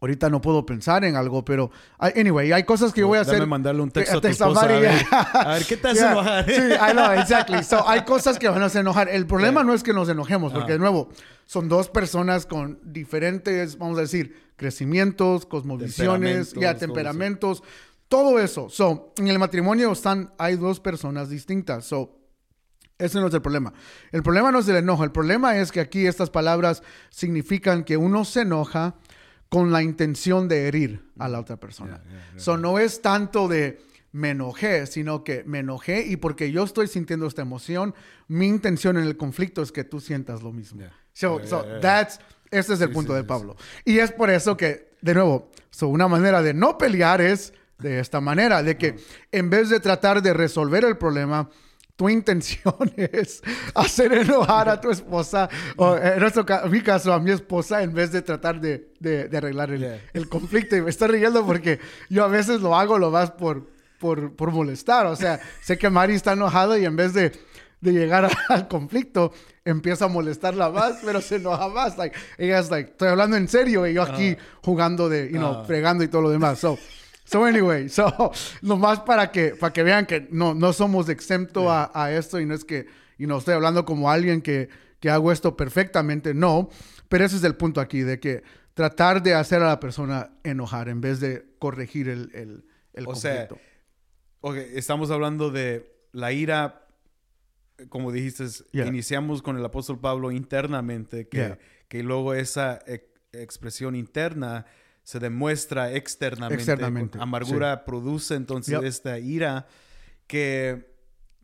Ahorita 0.03 0.29
no 0.29 0.41
puedo 0.41 0.67
pensar 0.67 1.05
en 1.05 1.15
algo, 1.17 1.45
pero 1.45 1.71
ay, 1.97 2.13
anyway, 2.17 2.51
hay 2.51 2.65
cosas 2.65 2.93
que 2.93 3.01
yo 3.03 3.07
voy 3.07 3.19
a 3.19 3.23
Dame 3.23 3.37
hacer. 3.37 3.47
mandarle 3.49 3.83
un 3.83 3.89
que- 3.91 4.01
texto 4.01 4.19
a 4.19 4.21
tu 4.21 4.27
a 4.27 4.31
esposa, 4.31 4.61
Mari, 4.63 4.75
a 4.75 4.79
ver. 4.81 4.99
yeah. 4.99 5.21
A 5.33 5.55
ver, 5.55 5.65
¿qué 5.65 5.77
te 5.77 5.89
hace 5.89 6.01
Yeah. 6.01 6.11
enojar? 6.13 6.45
Sí, 6.47 6.61
I 6.61 6.93
know, 6.93 7.13
exactly. 7.13 7.63
So, 7.63 7.89
hay 7.89 8.03
cosas 8.05 8.37
que 8.39 8.49
van 8.49 8.61
a 8.63 8.67
hacer 8.67 8.81
enojar. 8.81 9.09
El 9.09 9.27
problema 9.29 9.63
no 9.63 9.73
es 9.75 9.85
que 9.85 9.93
nos 9.93 10.09
enojemos, 10.09 10.53
porque 10.53 10.73
de 10.73 10.79
nuevo, 10.81 11.09
son 11.47 11.69
dos 11.69 11.89
personas 11.89 12.47
con 12.47 12.81
diferentes, 12.83 13.79
vamos 13.79 13.97
a 13.97 14.01
decir, 14.03 14.53
crecimientos, 14.57 15.47
cosmovisiones, 15.47 16.51
Temperamentos, 16.51 16.61
ya 16.61 16.73
todo 16.75 16.81
temperamentos, 16.81 17.63
todo 18.09 18.39
eso. 18.41 18.69
So, 18.71 19.13
en 19.19 19.29
el 19.29 19.39
matrimonio 19.39 19.93
están, 19.93 20.33
hay 20.37 20.57
dos 20.57 20.81
personas 20.81 21.29
distintas. 21.31 21.85
So, 21.85 22.19
ese 22.99 23.21
no 23.21 23.29
es 23.29 23.35
el 23.35 23.41
problema. 23.43 23.73
El 24.11 24.23
problema 24.25 24.51
no 24.53 24.59
es 24.59 24.69
el 24.69 24.77
enojo. 24.77 25.05
El 25.05 25.13
problema 25.13 25.57
es 25.59 25.71
que 25.73 25.81
aquí 25.81 26.07
estas 26.07 26.29
palabras 26.31 26.83
significan 27.11 27.85
que 27.85 27.97
uno 27.97 28.25
se 28.25 28.41
enoja 28.43 28.95
con 29.53 29.71
la 29.71 29.83
intención 29.83 30.49
de 30.49 30.67
herir 30.67 31.05
a 31.19 31.29
la 31.29 31.39
otra 31.39 31.59
persona. 31.59 32.03
So, 32.37 32.57
no 32.57 32.79
es 32.79 33.03
tanto 33.03 33.49
de 33.49 33.83
me 34.11 34.31
enojé, 34.31 34.87
sino 34.87 35.25
que 35.25 35.45
me 35.45 35.59
enojé 35.59 36.07
y 36.07 36.17
porque 36.17 36.51
yo 36.51 36.65
estoy 36.65 36.89
sintiendo 36.89 37.27
esta 37.27 37.43
emoción, 37.43 37.95
mi 38.29 38.47
intención 38.47 38.97
en 38.97 39.05
el 39.05 39.19
conflicto 39.19 39.61
es 39.61 39.71
que 39.71 39.85
tú 39.85 40.01
sientas 40.01 40.43
lo 40.43 40.53
mismo. 40.53 40.81
Yeah. 40.81 40.93
So, 41.13 41.39
Yeah, 41.39 41.47
so 41.49 41.63
yeah, 41.65 41.71
yeah. 41.73 41.81
that's, 41.83 42.19
este 42.51 42.73
es 42.73 42.81
el 42.81 42.89
Sí, 42.89 42.95
punto 42.95 43.13
sí, 43.13 43.17
de 43.17 43.21
sí, 43.25 43.29
Pablo. 43.29 43.57
Y 43.85 43.99
es 43.99 44.11
por 44.13 44.31
eso 44.31 44.57
que, 44.57 44.95
de 45.03 45.13
nuevo, 45.13 45.51
so, 45.69 45.89
una 45.89 46.09
manera 46.09 46.41
de 46.41 46.55
no 46.55 46.79
pelear 46.79 47.21
es 47.21 47.53
de 47.79 48.01
esta 48.01 48.23
manera, 48.23 48.63
de 48.63 48.79
que 48.79 48.97
en 49.33 49.51
vez 49.51 49.69
de 49.69 49.81
tratar 49.81 50.23
de 50.23 50.33
resolver 50.33 50.83
el 50.87 50.97
problema, 50.97 51.51
tu 51.97 52.09
intención 52.09 52.75
es 52.97 53.43
hacer 53.75 54.13
enojar 54.13 54.69
a 54.69 54.81
tu 54.81 54.91
esposa, 54.91 55.49
o 55.77 55.97
en 55.97 56.19
nuestro 56.21 56.45
mi 56.69 56.81
caso, 56.81 57.13
a 57.13 57.21
mi 57.21 57.31
esposa, 57.31 57.83
en 57.83 57.93
vez 57.95 58.11
de 58.13 58.23
tratar 58.23 58.61
de, 58.61 58.89
de- 58.99 59.29
de 59.29 59.37
arreglar 59.37 59.71
el, 59.71 59.81
Yeah. 59.81 60.01
el 60.15 60.29
conflicto. 60.29 60.77
Y 60.77 60.81
me 60.83 60.91
estoy 60.91 61.09
riendo 61.09 61.45
porque 61.47 61.79
yo 62.09 62.25
a 62.25 62.29
veces 62.29 62.61
lo 62.61 62.77
hago 62.77 62.99
lo 62.99 63.11
más 63.11 63.31
por, 63.33 63.69
por, 63.99 64.35
por 64.35 64.51
molestar. 64.53 65.07
O 65.07 65.17
sea, 65.17 65.41
sé 65.63 65.77
que 65.79 65.91
Mari 65.91 66.15
está 66.15 66.33
enojada 66.33 66.79
y 66.79 66.85
en 66.85 66.97
vez 66.97 67.13
de, 67.15 67.33
de 67.81 67.93
llegar 67.93 68.25
a- 68.25 68.31
al 68.49 68.69
conflicto, 68.69 69.33
empieza 69.65 70.07
a 70.07 70.09
molestarla 70.09 70.71
más, 70.71 70.99
pero 71.05 71.21
se 71.21 71.37
enoja 71.37 71.69
más. 71.69 71.97
Like, 71.99 72.17
ella 72.39 72.59
es 72.59 72.71
like, 72.71 72.91
estoy 72.93 73.09
hablando 73.09 73.37
en 73.37 73.47
serio 73.49 73.87
y 73.87 73.95
yo 73.95 74.03
aquí 74.03 74.37
jugando 74.63 75.09
de, 75.09 75.31
you 75.31 75.39
know, 75.39 75.59
Ah. 75.61 75.65
fregando 75.67 76.03
y 76.03 76.09
todo 76.09 76.23
lo 76.23 76.31
demás. 76.31 76.59
So, 76.59 76.79
So 77.33 77.45
anyway, 77.47 77.89
so 77.89 78.31
nomás 78.61 79.01
para 79.01 79.31
que 79.33 79.55
para 79.59 79.73
que 79.73 79.83
vean 79.83 80.05
que 80.07 80.29
no, 80.31 80.55
no 80.55 80.73
somos 80.73 81.09
exento 81.09 81.71
a, 81.71 81.91
a 81.95 82.13
esto 82.13 82.39
y 82.39 82.45
no 82.47 82.55
es 82.55 82.65
que 82.65 82.87
y 83.19 83.27
no 83.27 83.39
estoy 83.39 83.55
hablando 83.55 83.85
como 83.85 84.11
alguien 84.11 84.43
que, 84.43 84.69
que 85.01 85.09
hago 85.11 85.33
esto 85.33 85.57
perfectamente, 85.57 86.35
no, 86.35 86.69
pero 87.09 87.25
ese 87.25 87.37
es 87.37 87.45
el 87.45 87.55
punto 87.57 87.81
aquí 87.81 88.01
de 88.03 88.19
que 88.21 88.43
tratar 88.75 89.23
de 89.23 89.35
hacer 89.35 89.63
a 89.63 89.69
la 89.69 89.81
persona 89.81 90.31
enojar 90.45 90.89
en 90.89 91.01
vez 91.01 91.21
de 91.21 91.45
corregir 91.59 92.09
el, 92.09 92.31
el, 92.35 92.65
el 92.93 93.07
O 93.07 93.15
sea, 93.15 93.49
conflicto. 93.49 93.59
Ok, 94.41 94.57
estamos 94.75 95.11
hablando 95.11 95.51
de 95.51 95.91
la 96.13 96.33
ira, 96.33 96.87
como 97.89 98.11
dijiste, 98.13 98.45
Yeah. 98.73 98.87
iniciamos 98.87 99.41
con 99.43 99.57
el 99.57 99.65
apóstol 99.65 100.01
Pablo 100.01 100.31
internamente, 100.33 101.29
que, 101.29 101.37
Yeah. 101.39 101.59
que 101.89 102.03
luego 102.03 102.35
esa 102.35 102.81
ex- 102.87 103.05
expresión 103.33 103.95
interna 103.95 104.67
se 105.03 105.19
demuestra 105.19 105.93
externamente. 105.93 106.55
Externamente, 106.63 107.19
Amargura 107.21 107.85
produce 107.85 108.35
entonces 108.35 108.75
Yep. 108.75 108.85
esta 108.85 109.19
ira 109.19 109.67
que, 110.27 110.95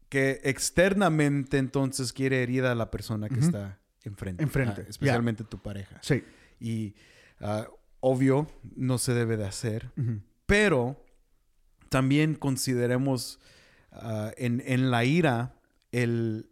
que 0.09 0.40
externamente 0.44 1.59
entonces 1.59 2.12
quiere 2.12 2.42
herir 2.42 2.64
a 2.64 2.75
la 2.75 2.90
persona 2.90 3.29
que 3.29 3.40
está 3.40 3.79
enfrente. 4.05 4.42
Enfrente, 4.42 4.73
ah, 4.73 4.83
yeah. 4.85 4.90
especialmente 4.90 5.44
tu 5.44 5.59
pareja. 5.59 5.99
Sí. 6.03 6.23
Y 6.61 6.94
ah, 7.40 7.66
obvio, 8.01 8.47
no 8.77 8.99
se 8.99 9.12
debe 9.12 9.37
de 9.37 9.47
hacer. 9.47 9.90
Pero 10.47 11.05
también 11.88 12.35
consideremos 12.37 13.40
ah, 13.92 14.33
en, 14.37 14.62
en 14.66 14.90
la 14.90 15.05
ira 15.05 15.55
el, 15.92 16.49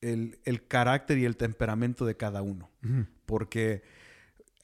el- 0.00 0.38
el 0.44 0.66
carácter 0.66 1.18
y 1.18 1.24
el 1.26 1.36
temperamento 1.36 2.04
de 2.06 2.16
cada 2.16 2.42
uno. 2.42 2.70
Porque 3.26 3.82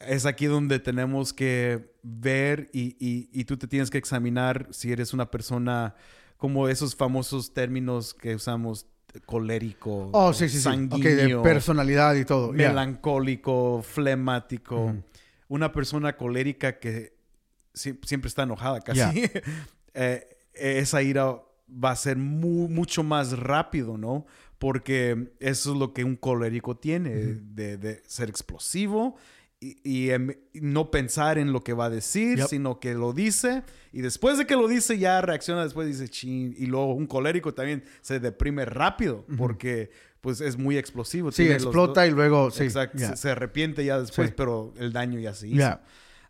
es 0.00 0.26
aquí 0.26 0.46
donde 0.46 0.78
tenemos 0.78 1.32
que 1.32 1.92
ver 2.02 2.68
y, 2.72 2.96
y- 2.98 3.28
y 3.32 3.44
tú 3.44 3.56
te 3.56 3.66
tienes 3.66 3.90
que 3.90 3.98
examinar 3.98 4.68
si 4.70 4.92
eres 4.92 5.12
una 5.14 5.30
persona 5.30 5.94
como 6.36 6.68
esos 6.68 6.94
famosos 6.94 7.54
términos 7.54 8.12
que 8.14 8.34
usamos, 8.34 8.86
colérico, 9.24 10.10
Oh, 10.12 10.32
sí, 10.34 10.48
sí, 10.48 10.60
sí. 10.60 10.68
Ok, 10.68 10.74
sanguíneo, 10.74 11.38
de 11.38 11.42
personalidad 11.42 12.14
y 12.16 12.24
todo. 12.26 12.52
Yeah. 12.54 12.68
melancólico, 12.68 13.82
flemático, 13.82 14.94
una 15.48 15.72
persona 15.72 16.16
colérica 16.16 16.78
que 16.78 17.16
sie- 17.74 17.98
siempre 18.04 18.28
está 18.28 18.42
enojada 18.42 18.80
casi. 18.80 19.22
Eh, 19.98 20.26
esa 20.52 21.00
ira 21.02 21.40
va 21.70 21.90
a 21.92 21.96
ser 21.96 22.18
mu- 22.18 22.68
mucho 22.68 23.02
más 23.02 23.38
rápido, 23.38 23.96
¿no? 23.96 24.26
Porque 24.58 25.32
eso 25.40 25.72
es 25.72 25.78
lo 25.78 25.94
que 25.94 26.04
un 26.04 26.16
colérico 26.16 26.76
tiene, 26.76 27.10
de, 27.14 27.78
de 27.78 28.02
ser 28.06 28.28
explosivo 28.28 29.16
y, 29.60 29.76
y, 29.82 30.10
em, 30.10 30.32
no 30.54 30.90
pensar 30.90 31.38
en 31.38 31.52
lo 31.52 31.62
que 31.62 31.72
va 31.72 31.86
a 31.86 31.90
decir, 31.90 32.38
Yep. 32.38 32.48
sino 32.48 32.78
que 32.80 32.94
lo 32.94 33.12
dice 33.12 33.62
y 33.92 34.02
después 34.02 34.36
de 34.38 34.46
que 34.46 34.54
lo 34.54 34.68
dice 34.68 34.98
ya 34.98 35.20
reacciona, 35.22 35.64
después 35.64 35.86
dice 35.86 36.08
chin 36.08 36.54
y 36.58 36.66
luego 36.66 36.92
un 36.94 37.06
colérico 37.06 37.54
también 37.54 37.82
se 38.02 38.20
deprime 38.20 38.64
rápido 38.66 39.24
porque 39.38 39.90
pues 40.20 40.40
es 40.40 40.58
muy 40.58 40.76
explosivo. 40.76 41.30
Sí, 41.32 41.44
tiene 41.44 41.54
explota 41.54 42.06
y 42.06 42.10
luego 42.10 42.50
sí. 42.50 42.64
Exacto, 42.64 42.98
yeah. 42.98 43.10
se, 43.10 43.16
se 43.16 43.30
arrepiente 43.30 43.84
ya 43.84 43.98
después, 44.00 44.28
Sí. 44.28 44.34
pero 44.36 44.74
el 44.76 44.92
daño 44.92 45.18
ya 45.20 45.32
se 45.34 45.46
hizo. 45.48 45.56
Yeah. 45.58 45.82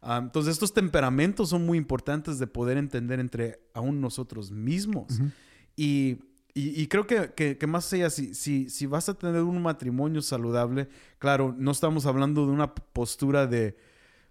Ah, 0.02 0.20
entonces, 0.22 0.52
estos 0.52 0.72
temperamentos 0.72 1.48
son 1.48 1.66
muy 1.66 1.78
importantes 1.78 2.38
de 2.38 2.46
poder 2.46 2.76
entender 2.76 3.18
entre 3.18 3.58
aún 3.74 4.00
nosotros 4.00 4.50
mismos. 4.52 5.12
Ujú. 5.18 5.30
y, 5.74 6.18
y- 6.60 6.82
y 6.82 6.86
creo 6.88 7.06
que, 7.06 7.32
que- 7.34 7.58
que 7.58 7.66
más 7.66 7.92
allá, 7.92 8.08
si, 8.10 8.34
si, 8.34 8.70
si 8.70 8.86
vas 8.86 9.08
a 9.08 9.14
tener 9.14 9.42
un 9.42 9.60
matrimonio 9.62 10.22
saludable, 10.22 10.88
claro, 11.18 11.54
no 11.58 11.70
estamos 11.70 12.06
hablando 12.06 12.46
de 12.46 12.52
una 12.52 12.74
postura 12.74 13.46
de, 13.46 13.76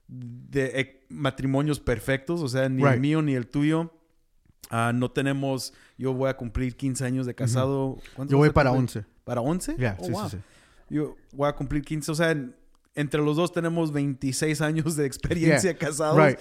de 0.08 0.80
eh, 0.80 1.06
matrimonios 1.10 1.80
perfectos, 1.80 2.42
o 2.42 2.48
sea, 2.48 2.68
ni 2.70 2.84
el 2.84 3.00
mío 3.00 3.22
ni 3.22 3.34
el 3.36 3.48
tuyo. 3.48 3.92
Ah, 4.72 4.92
no 4.96 5.12
tenemos, 5.12 5.74
yo 5.98 6.14
voy 6.14 6.30
a 6.30 6.36
cumplir 6.38 6.76
15 6.76 7.06
años 7.06 7.26
de 7.28 7.36
casado. 7.36 7.98
¿Cuántos 8.16 8.32
Yo 8.32 8.38
voy 8.38 8.50
para 8.50 8.72
cumplir? 8.72 8.98
11. 9.04 9.06
¿Para 9.24 9.42
11? 9.42 9.76
Ya, 9.78 9.96
Oh, 10.00 10.06
sí, 10.06 10.12
wow. 10.12 10.30
sí, 10.30 10.38
sí. 10.38 10.44
Yo 10.90 11.16
voy 11.34 11.48
a 11.50 11.54
cumplir 11.54 11.84
15, 11.84 12.12
o 12.12 12.16
sea, 12.16 12.32
en- 12.32 12.56
entre 12.96 13.22
los 13.22 13.38
dos 13.38 13.52
tenemos 13.52 13.92
26 13.92 14.62
años 14.62 14.96
de 14.96 15.06
experiencia 15.06 15.72
Yeah, 15.72 15.78
casados. 15.80 16.18
right. 16.18 16.40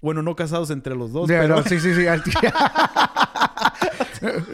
Bueno, 0.00 0.22
no 0.22 0.34
casados 0.36 0.70
entre 0.70 0.94
los 0.94 1.12
dos, 1.12 1.28
Yeah, 1.28 1.40
pero 1.42 1.56
no, 1.56 1.62
sí, 1.64 1.78
sí, 1.80 1.92
sí. 1.94 2.06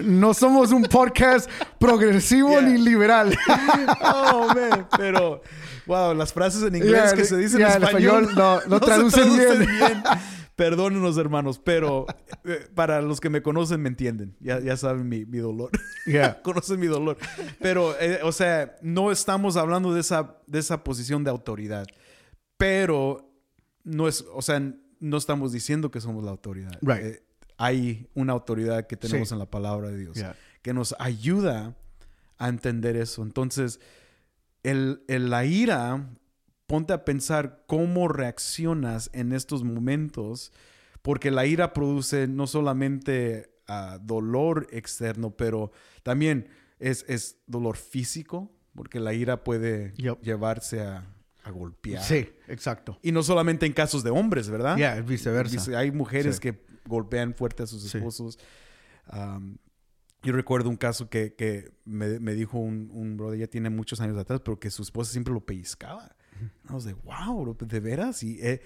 no 0.02 0.34
somos 0.34 0.72
un 0.72 0.82
podcast 0.84 1.50
progresivo 1.78 2.50
Yeah. 2.50 2.62
ni 2.62 2.78
liberal. 2.78 3.36
oh, 4.02 4.48
man, 4.54 4.86
pero 4.96 5.42
wow, 5.86 6.14
las 6.14 6.32
frases 6.32 6.62
en 6.62 6.76
inglés 6.76 6.92
Yeah, 7.10 7.14
que 7.14 7.24
se 7.24 7.36
dicen 7.36 7.58
yeah, 7.58 7.74
en 7.74 7.82
español, 7.84 8.24
español 8.24 8.34
no- 8.36 8.60
no 8.68 8.78
se 8.78 8.84
traducen 8.84 9.28
bien. 9.58 10.02
Perdónenos, 10.54 11.16
hermanos, 11.16 11.58
pero 11.58 12.06
eh, 12.44 12.66
para 12.74 13.00
los 13.00 13.20
que 13.20 13.30
me 13.30 13.42
conocen 13.42 13.80
me 13.80 13.88
entienden. 13.88 14.36
Ya, 14.38 14.60
ya 14.60 14.76
saben 14.76 15.08
mi, 15.08 15.24
mi 15.24 15.38
dolor. 15.38 15.70
Yeah. 16.06 16.42
conocen 16.42 16.78
mi 16.78 16.86
dolor. 16.88 17.16
Pero, 17.60 17.94
eh, 17.98 18.20
o 18.22 18.32
sea, 18.32 18.76
no 18.82 19.10
estamos 19.10 19.56
hablando 19.56 19.94
de 19.94 20.00
esa, 20.00 20.36
de 20.46 20.58
esa 20.58 20.84
posición 20.84 21.24
de 21.24 21.30
autoridad. 21.30 21.86
Pero 22.58 23.32
no 23.82 24.06
es, 24.08 24.24
o 24.32 24.42
sea, 24.42 24.60
no 25.00 25.16
estamos 25.16 25.52
diciendo 25.52 25.90
que 25.90 26.00
somos 26.00 26.22
la 26.22 26.30
autoridad. 26.30 26.78
Right. 26.82 27.02
Eh, 27.04 27.22
hay 27.64 28.08
una 28.14 28.32
autoridad 28.32 28.86
que 28.86 28.96
tenemos 28.96 29.28
Sí. 29.28 29.34
en 29.34 29.38
la 29.38 29.50
palabra 29.50 29.88
de 29.88 29.98
Dios 29.98 30.16
Yeah. 30.16 30.34
que 30.62 30.72
nos 30.74 30.94
ayuda 30.98 31.76
a 32.38 32.48
entender 32.48 32.96
eso. 32.96 33.22
Entonces, 33.22 33.78
el, 34.62 35.02
el- 35.08 35.30
la 35.30 35.44
ira, 35.44 36.08
ponte 36.66 36.92
a 36.92 37.04
pensar 37.04 37.64
cómo 37.66 38.08
reaccionas 38.08 39.10
en 39.12 39.32
estos 39.32 39.62
momentos, 39.64 40.52
porque 41.02 41.30
la 41.30 41.46
ira 41.46 41.72
produce 41.72 42.26
no 42.28 42.46
solamente 42.46 43.50
ah, 43.68 43.98
dolor 44.02 44.66
externo, 44.72 45.30
pero 45.36 45.70
también 46.02 46.48
es, 46.80 47.04
es 47.08 47.38
dolor 47.46 47.76
físico, 47.76 48.50
porque 48.74 48.98
la 49.00 49.14
ira 49.14 49.44
puede 49.44 49.92
Yep. 49.96 50.20
llevarse 50.22 50.80
a, 50.82 51.06
a 51.44 51.50
golpear. 51.50 52.02
Sí, 52.02 52.28
exacto. 52.48 52.98
Y 53.02 53.12
no 53.12 53.22
solamente 53.22 53.66
en 53.66 53.72
casos 53.72 54.02
de 54.04 54.10
hombres, 54.10 54.48
¿verdad? 54.48 54.76
Yeah, 54.76 54.98
es 54.98 55.04
viceversa. 55.06 55.78
Hay 55.78 55.90
mujeres 55.90 56.36
Sí. 56.36 56.40
que 56.42 56.64
golpean 56.86 57.34
fuerte 57.34 57.62
a 57.64 57.66
sus 57.66 57.82
Sí. 57.90 57.98
esposos. 57.98 58.38
Yo 60.24 60.32
recuerdo 60.32 60.68
un 60.68 60.76
caso 60.76 61.10
que, 61.10 61.34
que 61.34 61.72
me, 61.84 62.20
me 62.20 62.34
dijo 62.34 62.56
un, 62.58 62.90
un 62.92 63.16
brother, 63.16 63.40
ya 63.40 63.46
tiene 63.48 63.70
muchos 63.70 64.00
años 64.00 64.16
atrás, 64.16 64.40
pero 64.44 64.58
que 64.60 64.70
su 64.70 64.82
esposa 64.82 65.10
siempre 65.10 65.34
lo 65.34 65.40
pellizcaba. 65.44 66.14
Was 66.70 66.84
like, 66.84 67.00
wow, 67.04 67.42
bro, 67.42 67.56
¿de 67.66 67.80
veras? 67.80 68.22
Y, 68.22 68.38
eh, 68.40 68.60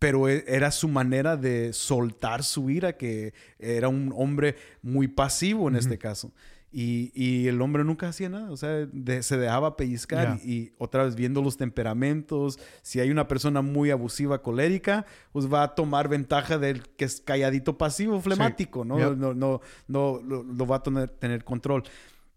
pero 0.00 0.28
e- 0.28 0.44
era 0.48 0.72
su 0.72 0.88
manera 0.88 1.36
de 1.36 1.72
soltar 1.72 2.42
su 2.42 2.70
ira, 2.70 2.96
que 2.96 3.34
era 3.58 3.88
un 3.88 4.12
hombre 4.16 4.56
muy 4.82 5.06
pasivo 5.06 5.68
en 5.68 5.76
este 5.76 5.96
caso. 5.96 6.32
Y, 6.72 7.10
y 7.14 7.46
el 7.48 7.62
hombre 7.62 7.84
nunca 7.84 8.08
hacía 8.08 8.28
nada, 8.28 8.50
o 8.50 8.56
sea, 8.56 8.70
de- 8.92 9.22
se 9.22 9.38
dejaba 9.38 9.76
pellizcar 9.76 10.38
y, 10.44 10.52
y 10.52 10.72
otra 10.78 11.04
vez 11.04 11.14
viendo 11.14 11.40
los 11.40 11.56
temperamentos, 11.56 12.58
si 12.82 13.00
hay 13.00 13.10
una 13.10 13.28
persona 13.28 13.62
muy 13.62 13.90
abusiva, 13.90 14.42
colérica, 14.42 15.06
pues 15.32 15.50
va 15.50 15.62
a 15.62 15.74
tomar 15.74 16.08
ventaja 16.08 16.58
del 16.58 16.82
que 16.82 17.04
es 17.06 17.20
calladito 17.20 17.78
pasivo, 17.78 18.20
flemático, 18.20 18.84
¿no? 18.84 18.98
No, 19.14 19.32
no, 19.34 19.60
no, 19.88 20.20
lo, 20.22 20.42
lo 20.42 20.66
va 20.66 20.76
a 20.76 20.82
tener, 20.82 21.08
tener 21.10 21.44
control. 21.44 21.84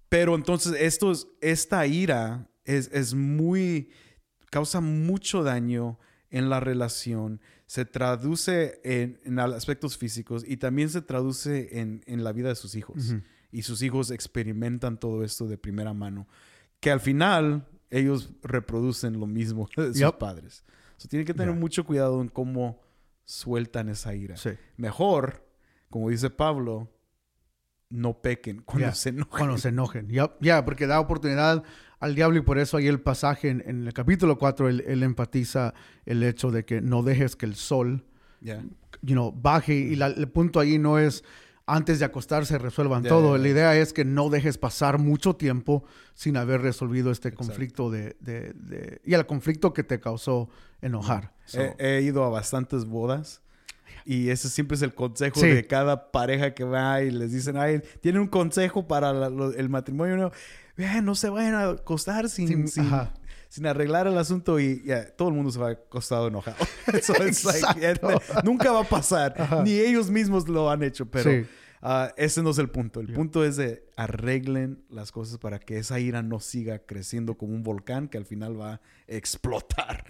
Pero 0.08 0.36
entonces 0.36 0.74
esto 0.80 1.12
es- 1.12 1.28
esta 1.42 1.86
ira 1.86 2.48
es, 2.66 2.90
es 2.94 3.14
muy, 3.14 3.90
causa 4.52 4.80
mucho 4.80 5.44
daño 5.44 6.00
en 6.30 6.50
la 6.50 6.60
relación, 6.60 7.42
se 7.66 7.86
traduce 7.86 8.80
en, 8.84 9.20
en 9.26 9.40
aspectos 9.40 9.98
físicos 9.98 10.44
y 10.48 10.58
también 10.58 10.90
se 10.90 11.02
traduce 11.02 11.80
en, 11.80 12.04
en 12.06 12.24
la 12.24 12.32
vida 12.32 12.50
de 12.50 12.56
sus 12.56 12.76
hijos. 12.76 13.10
Ujú. 13.12 13.22
Y 13.52 13.64
sus 13.64 13.82
hijos 13.82 14.12
experimentan 14.12 15.00
todo 15.00 15.24
esto 15.24 15.48
de 15.48 15.58
primera 15.58 15.94
mano, 15.94 16.28
que 16.80 16.92
al 16.92 17.00
final 17.00 17.68
ellos 17.90 18.32
reproducen 18.44 19.20
lo 19.20 19.26
mismo 19.28 19.68
de 19.78 19.88
sus 19.88 19.98
Yep. 20.00 20.18
padres. 20.18 20.64
So, 20.98 21.08
tienen 21.08 21.26
que 21.26 21.34
tener 21.34 21.54
Ya. 21.54 21.60
mucho 21.60 21.86
cuidado 21.86 22.22
en 22.22 22.28
cómo 22.28 22.82
sueltan 23.26 23.90
esa 23.90 24.14
ira. 24.16 24.38
Sí. 24.38 24.52
Mejor, 24.78 25.46
como 25.90 26.10
dice 26.10 26.30
Pablo, 26.30 26.92
no 27.90 28.22
pequen 28.22 28.62
cuando 28.62 28.88
Ya, 28.88 28.94
se 28.94 29.10
enojen. 29.10 29.30
Cuando 29.32 29.58
se 29.58 29.70
enojen. 29.70 30.10
Ya, 30.10 30.36
ya, 30.42 30.64
porque 30.64 30.86
da 30.86 31.00
oportunidad 31.00 31.64
al 32.00 32.16
diablo 32.16 32.38
y 32.38 32.42
por 32.42 32.60
eso 32.60 32.78
ahí 32.78 32.88
el 32.88 33.02
pasaje 33.02 33.50
en, 33.50 33.64
en 33.66 33.88
el 33.88 33.94
capítulo 33.94 34.38
4, 34.38 34.70
él, 34.70 34.84
él 34.88 35.02
empatiza 35.04 35.74
el 36.06 36.22
hecho 36.24 36.52
de 36.52 36.66
que 36.66 36.82
no 36.82 37.02
dejes 37.02 37.36
que 37.36 37.46
el 37.48 37.56
sol 37.56 38.06
you 38.42 39.14
know, 39.16 39.32
baje 39.34 39.74
y 39.76 39.96
la- 39.96 40.08
el 40.08 40.30
punto 40.30 40.60
ahí 40.60 40.78
no 40.78 40.98
es 41.00 41.24
antes 41.76 42.00
de 42.00 42.06
acostarse 42.06 42.58
resuelvan 42.58 43.04
Ya, 43.04 43.10
todo. 43.10 43.36
ya, 43.38 43.42
La 43.44 43.50
idea 43.50 43.76
es 43.76 43.94
que 43.94 44.06
no 44.06 44.30
dejes 44.30 44.58
pasar 44.58 44.98
mucho 45.00 45.36
tiempo 45.36 45.84
sin 46.14 46.38
haber 46.38 46.62
resolvido 46.62 47.12
este 47.12 47.32
conflicto 47.34 47.90
de, 47.92 48.16
de- 48.20 48.54
de- 48.54 49.02
y 49.06 49.14
el 49.14 49.26
conflicto 49.26 49.74
que 49.74 49.84
te 49.84 50.00
causó 50.00 50.50
enojar. 50.82 51.34
So, 51.46 51.62
He, 51.62 51.98
he 51.98 52.02
ido 52.02 52.24
a 52.24 52.30
bastantes 52.30 52.86
bodas. 52.86 53.42
Y 54.06 54.30
ese 54.30 54.50
siempre 54.50 54.76
es 54.76 54.82
el 54.82 54.94
consejo 54.96 55.40
Sí. 55.40 55.48
de 55.48 55.68
cada 55.68 56.12
pareja 56.12 56.54
que 56.54 56.64
va 56.64 57.02
y 57.02 57.12
les 57.12 57.32
dicen, 57.32 57.58
ay, 57.58 57.82
tienen 58.02 58.22
un 58.22 58.28
consejo 58.28 58.88
para 58.88 59.14
la- 59.14 59.30
lo- 59.30 59.54
el 59.54 59.70
matrimonio. 59.70 60.16
No, 60.18 60.32
"Vean, 60.78 61.06
no 61.06 61.14
se 61.16 61.30
vayan 61.30 61.54
a 61.56 61.70
acostar 61.70 62.30
sin, 62.30 62.48
Sin- 62.48 62.68
sin. 62.68 62.90
Sin 63.50 63.66
arreglar 63.66 64.08
el 64.08 64.18
asunto 64.18 64.60
y 64.60 64.84
todo 65.18 65.28
el 65.30 65.36
mundo 65.36 65.52
se 65.52 65.60
va 65.60 65.72
acostado 65.72 66.28
enojado. 66.30 66.56
So 67.02 67.14
it's 67.26 67.44
like, 67.44 68.00
nunca 68.44 68.72
va 68.72 68.82
a 68.82 68.88
pasar. 68.88 69.64
Ni 69.66 69.74
ellos 69.80 70.10
mismos 70.10 70.48
lo 70.48 70.70
han 70.72 70.82
hecho, 70.84 71.06
pero 71.08 71.30
Sí. 71.30 71.46
ah, 71.82 72.14
ese 72.16 72.42
no 72.42 72.52
es 72.52 72.58
el 72.60 72.70
punto. 72.70 73.00
El 73.02 73.12
punto 73.12 73.44
es 73.44 73.58
de 73.58 73.84
arreglen 73.98 74.84
las 74.90 75.12
cosas 75.12 75.38
para 75.40 75.60
que 75.60 75.78
esa 75.80 76.00
ira 76.00 76.22
no 76.22 76.40
siga 76.40 76.80
creciendo 76.80 77.38
como 77.38 77.54
un 77.54 77.64
volcán 77.64 78.08
que 78.08 78.18
al 78.18 78.26
final 78.26 78.60
va 78.60 78.74
a 78.76 78.82
explotar. 79.08 80.06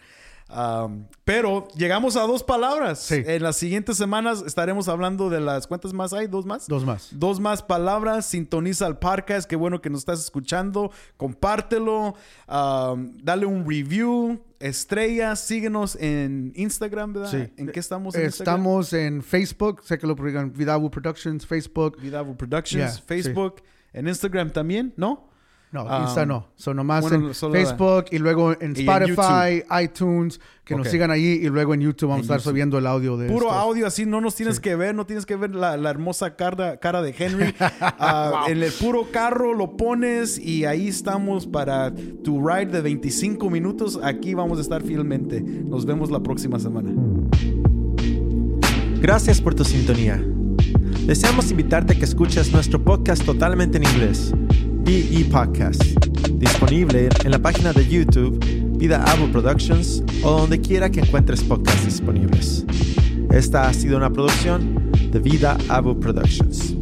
Um, 0.50 1.06
pero 1.24 1.68
llegamos 1.76 2.16
a 2.16 2.22
dos 2.22 2.44
palabras. 2.44 3.00
Sí. 3.00 3.22
En 3.26 3.44
las 3.44 3.56
siguientes 3.56 3.98
semanas 3.98 4.44
estaremos 4.46 4.88
hablando 4.88 5.30
de 5.30 5.40
las 5.40 5.68
cuántas 5.68 5.94
más 5.94 6.12
hay, 6.12 6.28
dos 6.28 6.46
más. 6.46 6.68
Dos 6.68 6.84
más. 6.84 7.10
Dos 7.12 7.40
más 7.40 7.62
palabras. 7.62 8.26
Sintoniza 8.26 8.88
el 8.88 8.98
podcast. 8.98 9.48
Qué 9.48 9.56
bueno 9.56 9.80
que 9.82 9.90
nos 9.90 10.00
estás 10.00 10.20
escuchando. 10.20 10.92
Compártelo. 11.18 12.16
um, 12.48 13.18
dale 13.22 13.46
un 13.46 13.64
review. 13.70 14.42
Estrellas. 14.60 15.40
Síguenos 15.40 15.96
en 15.96 16.52
Instagram, 16.56 17.14
¿verdad? 17.14 17.32
Sí. 17.32 17.54
¿En 17.58 17.68
qué 17.68 17.80
estamos? 17.80 18.16
En 18.16 18.26
Instagram? 18.26 18.56
Estamos 18.56 18.94
en 18.94 19.24
Facebook, 19.24 19.84
sé 19.84 19.98
que 19.98 20.06
lo 20.06 20.16
publican 20.16 20.52
Vidabu 20.52 20.90
Productions, 20.92 21.46
Facebook. 21.46 21.98
Vidabu 22.02 22.36
Productions, 22.36 22.96
Yeah, 22.96 23.04
Facebook. 23.06 23.62
En 23.94 24.08
Instagram 24.08 24.52
también, 24.52 24.94
¿no? 24.98 25.29
No, 25.72 25.84
Um, 25.84 26.02
Insta 26.04 26.26
no. 26.26 26.48
Son 26.56 26.76
nomás 26.76 27.02
bueno, 27.08 27.28
en 27.28 27.34
solo- 27.36 27.54
Facebook 27.54 28.06
y 28.12 28.18
luego 28.18 28.54
en 28.54 28.74
Y 28.76 28.82
en 28.82 28.90
Spotify, 28.90 29.64
iTunes, 29.84 30.40
que 30.66 30.76
nos 30.76 30.88
sigan 30.88 31.12
allí 31.12 31.34
y 31.34 31.48
luego 31.50 31.76
en 31.76 31.82
YouTube 31.82 32.10
vamos 32.10 32.26
En 32.26 32.32
a 32.32 32.36
estar 32.36 32.38
YouTube. 32.40 32.52
subiendo 32.52 32.78
el 32.80 32.88
audio 32.88 33.18
de 33.18 33.28
Puro 33.28 33.52
audio, 33.52 33.86
así 33.86 34.06
no 34.08 34.20
nos 34.20 34.34
tienes 34.34 34.60
que 34.60 34.76
ver, 34.76 34.96
no 34.96 35.06
tienes 35.06 35.28
que 35.28 35.36
ver 35.36 35.54
la, 35.54 35.78
la 35.78 35.92
hermosa 35.92 36.36
cara, 36.36 36.78
cara 36.78 37.04
de 37.04 37.14
Henry. 37.18 37.54
Ah, 37.82 38.46
En 38.48 38.64
el 38.64 38.72
puro 38.72 39.12
carro 39.12 39.54
lo 39.54 39.78
pones 39.78 40.40
y 40.40 40.66
ahí 40.66 40.88
estamos 40.88 41.46
para 41.46 41.94
tu 42.24 42.46
ride 42.48 42.72
de 42.72 42.82
25 42.82 43.50
minutos. 43.52 44.00
Aquí 44.02 44.34
vamos 44.34 44.58
a 44.58 44.62
estar 44.62 44.82
fielmente. 44.82 45.40
Nos 45.42 45.86
vemos 45.86 46.10
la 46.10 46.22
próxima 46.22 46.58
semana. 46.60 46.92
Gracias 49.02 49.40
por 49.42 49.56
tu 49.56 49.64
sintonía. 49.64 50.22
Deseamos 51.06 51.52
invitarte 51.52 51.94
a 51.94 51.96
que 51.98 52.06
escuches 52.06 52.52
nuestro 52.52 52.84
podcast 52.84 53.24
totalmente 53.24 53.78
en 53.78 53.84
inglés, 53.84 54.34
BE 54.84 55.26
Podcast, 55.32 55.84
disponible 56.34 57.10
en 57.24 57.32
la 57.32 57.40
página 57.40 57.74
de 57.74 57.88
YouTube 57.88 58.40
Vida 58.78 59.04
Avo 59.04 59.28
Productions 59.32 60.04
o 60.24 60.32
donde 60.42 60.60
quiera 60.62 60.90
que 60.90 61.02
encuentres 61.02 61.44
podcasts 61.44 61.86
disponibles. 61.86 62.66
Esta 63.32 63.68
ha 63.68 63.74
sido 63.74 63.98
una 63.98 64.10
producción 64.10 64.92
de 65.12 65.20
Vida 65.20 65.58
Avo 65.70 66.00
Productions. 66.00 66.79